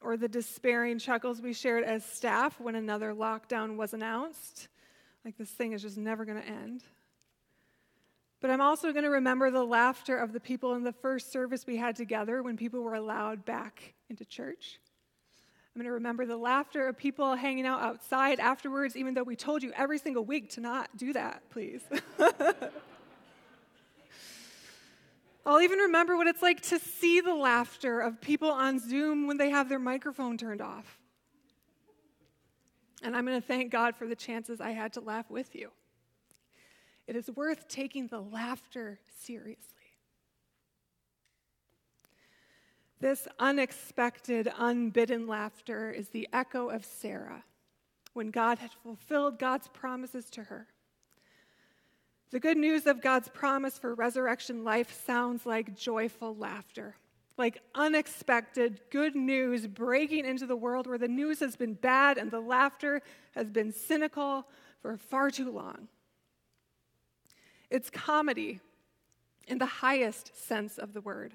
or 0.00 0.16
the 0.16 0.28
despairing 0.28 0.98
chuckles 0.98 1.40
we 1.40 1.52
shared 1.52 1.84
as 1.84 2.04
staff 2.04 2.58
when 2.58 2.74
another 2.74 3.12
lockdown 3.12 3.76
was 3.76 3.92
announced. 3.92 4.68
Like 5.24 5.36
this 5.36 5.50
thing 5.50 5.72
is 5.72 5.82
just 5.82 5.98
never 5.98 6.24
going 6.24 6.40
to 6.40 6.48
end. 6.48 6.82
But 8.40 8.50
I'm 8.50 8.60
also 8.60 8.92
going 8.92 9.04
to 9.04 9.10
remember 9.10 9.50
the 9.50 9.64
laughter 9.64 10.18
of 10.18 10.32
the 10.32 10.40
people 10.40 10.74
in 10.74 10.82
the 10.82 10.92
first 10.92 11.32
service 11.32 11.66
we 11.66 11.76
had 11.76 11.96
together 11.96 12.42
when 12.42 12.56
people 12.56 12.82
were 12.82 12.94
allowed 12.94 13.44
back 13.44 13.94
into 14.10 14.24
church. 14.24 14.80
I'm 15.74 15.80
going 15.80 15.88
to 15.88 15.94
remember 15.94 16.24
the 16.24 16.36
laughter 16.36 16.86
of 16.86 16.96
people 16.96 17.34
hanging 17.34 17.66
out 17.66 17.80
outside 17.80 18.40
afterwards, 18.40 18.96
even 18.96 19.14
though 19.14 19.22
we 19.22 19.34
told 19.34 19.62
you 19.62 19.72
every 19.76 19.98
single 19.98 20.24
week 20.24 20.50
to 20.50 20.60
not 20.60 20.94
do 20.96 21.12
that, 21.14 21.42
please. 21.50 21.82
I'll 25.46 25.60
even 25.60 25.78
remember 25.78 26.16
what 26.16 26.26
it's 26.26 26.42
like 26.42 26.62
to 26.62 26.78
see 26.78 27.20
the 27.20 27.34
laughter 27.34 28.00
of 28.00 28.20
people 28.20 28.50
on 28.50 28.78
Zoom 28.78 29.26
when 29.26 29.36
they 29.36 29.50
have 29.50 29.68
their 29.68 29.78
microphone 29.78 30.38
turned 30.38 30.62
off. 30.62 30.98
And 33.02 33.14
I'm 33.14 33.26
going 33.26 33.40
to 33.40 33.46
thank 33.46 33.70
God 33.70 33.94
for 33.96 34.06
the 34.06 34.16
chances 34.16 34.60
I 34.60 34.70
had 34.70 34.94
to 34.94 35.00
laugh 35.00 35.30
with 35.30 35.54
you. 35.54 35.70
It 37.06 37.16
is 37.16 37.30
worth 37.30 37.68
taking 37.68 38.06
the 38.06 38.20
laughter 38.20 38.98
seriously. 39.20 39.74
This 43.00 43.28
unexpected, 43.38 44.50
unbidden 44.56 45.26
laughter 45.26 45.90
is 45.90 46.08
the 46.08 46.26
echo 46.32 46.70
of 46.70 46.86
Sarah 46.86 47.44
when 48.14 48.30
God 48.30 48.58
had 48.60 48.70
fulfilled 48.72 49.38
God's 49.38 49.68
promises 49.68 50.30
to 50.30 50.44
her. 50.44 50.68
The 52.30 52.40
good 52.40 52.56
news 52.56 52.86
of 52.86 53.00
God's 53.00 53.28
promise 53.28 53.78
for 53.78 53.94
resurrection 53.94 54.64
life 54.64 55.04
sounds 55.06 55.46
like 55.46 55.76
joyful 55.76 56.34
laughter, 56.34 56.96
like 57.36 57.62
unexpected 57.74 58.80
good 58.90 59.14
news 59.14 59.66
breaking 59.66 60.24
into 60.24 60.46
the 60.46 60.56
world 60.56 60.86
where 60.86 60.98
the 60.98 61.08
news 61.08 61.40
has 61.40 61.54
been 61.54 61.74
bad 61.74 62.18
and 62.18 62.30
the 62.30 62.40
laughter 62.40 63.02
has 63.34 63.50
been 63.50 63.72
cynical 63.72 64.46
for 64.82 64.96
far 64.96 65.30
too 65.30 65.50
long. 65.50 65.88
It's 67.70 67.90
comedy 67.90 68.60
in 69.46 69.58
the 69.58 69.66
highest 69.66 70.36
sense 70.36 70.78
of 70.78 70.92
the 70.92 71.00
word 71.00 71.34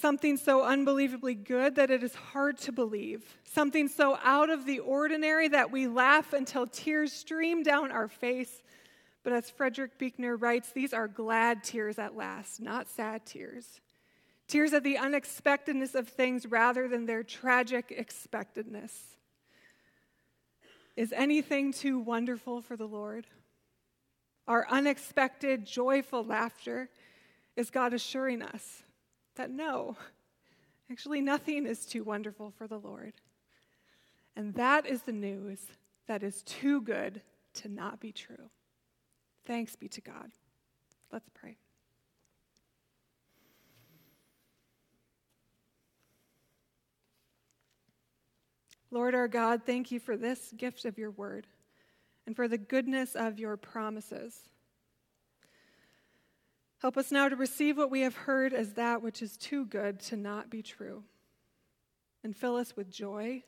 something 0.00 0.36
so 0.36 0.62
unbelievably 0.62 1.34
good 1.34 1.76
that 1.76 1.90
it 1.90 2.02
is 2.02 2.14
hard 2.14 2.58
to 2.58 2.72
believe, 2.72 3.38
something 3.44 3.88
so 3.88 4.18
out 4.22 4.50
of 4.50 4.66
the 4.66 4.78
ordinary 4.80 5.48
that 5.48 5.70
we 5.70 5.86
laugh 5.86 6.32
until 6.32 6.66
tears 6.66 7.12
stream 7.12 7.62
down 7.62 7.90
our 7.90 8.08
face. 8.08 8.62
But 9.22 9.32
as 9.32 9.50
Frederick 9.50 9.98
Buechner 9.98 10.36
writes, 10.36 10.70
these 10.70 10.92
are 10.92 11.08
glad 11.08 11.64
tears 11.64 11.98
at 11.98 12.14
last, 12.14 12.60
not 12.60 12.88
sad 12.88 13.24
tears. 13.24 13.80
Tears 14.46 14.72
at 14.74 14.84
the 14.84 14.98
unexpectedness 14.98 15.94
of 15.94 16.08
things 16.08 16.46
rather 16.46 16.88
than 16.88 17.06
their 17.06 17.22
tragic 17.22 17.86
expectedness. 17.96 19.16
Is 20.94 21.12
anything 21.12 21.72
too 21.72 21.98
wonderful 21.98 22.60
for 22.60 22.76
the 22.76 22.86
Lord? 22.86 23.26
Our 24.46 24.66
unexpected, 24.70 25.64
joyful 25.66 26.22
laughter 26.22 26.90
is 27.56 27.70
God 27.70 27.94
assuring 27.94 28.42
us 28.42 28.82
that 29.36 29.50
no, 29.50 29.96
actually, 30.90 31.20
nothing 31.20 31.66
is 31.66 31.86
too 31.86 32.04
wonderful 32.04 32.52
for 32.56 32.66
the 32.66 32.78
Lord. 32.78 33.14
And 34.34 34.54
that 34.54 34.86
is 34.86 35.02
the 35.02 35.12
news 35.12 35.60
that 36.06 36.22
is 36.22 36.42
too 36.42 36.80
good 36.82 37.22
to 37.54 37.68
not 37.68 38.00
be 38.00 38.12
true. 38.12 38.50
Thanks 39.46 39.76
be 39.76 39.88
to 39.88 40.00
God. 40.00 40.30
Let's 41.12 41.28
pray. 41.30 41.56
Lord 48.90 49.14
our 49.14 49.28
God, 49.28 49.62
thank 49.66 49.90
you 49.90 49.98
for 49.98 50.16
this 50.16 50.52
gift 50.56 50.84
of 50.84 50.96
your 50.96 51.10
word 51.10 51.46
and 52.26 52.36
for 52.36 52.48
the 52.48 52.58
goodness 52.58 53.14
of 53.14 53.38
your 53.38 53.56
promises. 53.56 54.40
Help 56.78 56.96
us 56.96 57.10
now 57.10 57.28
to 57.28 57.36
receive 57.36 57.76
what 57.76 57.90
we 57.90 58.02
have 58.02 58.14
heard 58.14 58.52
as 58.52 58.74
that 58.74 59.02
which 59.02 59.22
is 59.22 59.36
too 59.36 59.64
good 59.64 59.98
to 60.00 60.16
not 60.16 60.50
be 60.50 60.62
true. 60.62 61.02
And 62.22 62.36
fill 62.36 62.56
us 62.56 62.76
with 62.76 62.90
joy, 62.90 63.44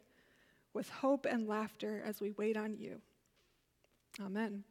with 0.72 0.88
hope 0.88 1.26
and 1.26 1.46
laughter 1.46 2.02
as 2.06 2.20
we 2.20 2.30
wait 2.30 2.56
on 2.56 2.76
you. 2.76 3.00
Amen. 4.20 4.64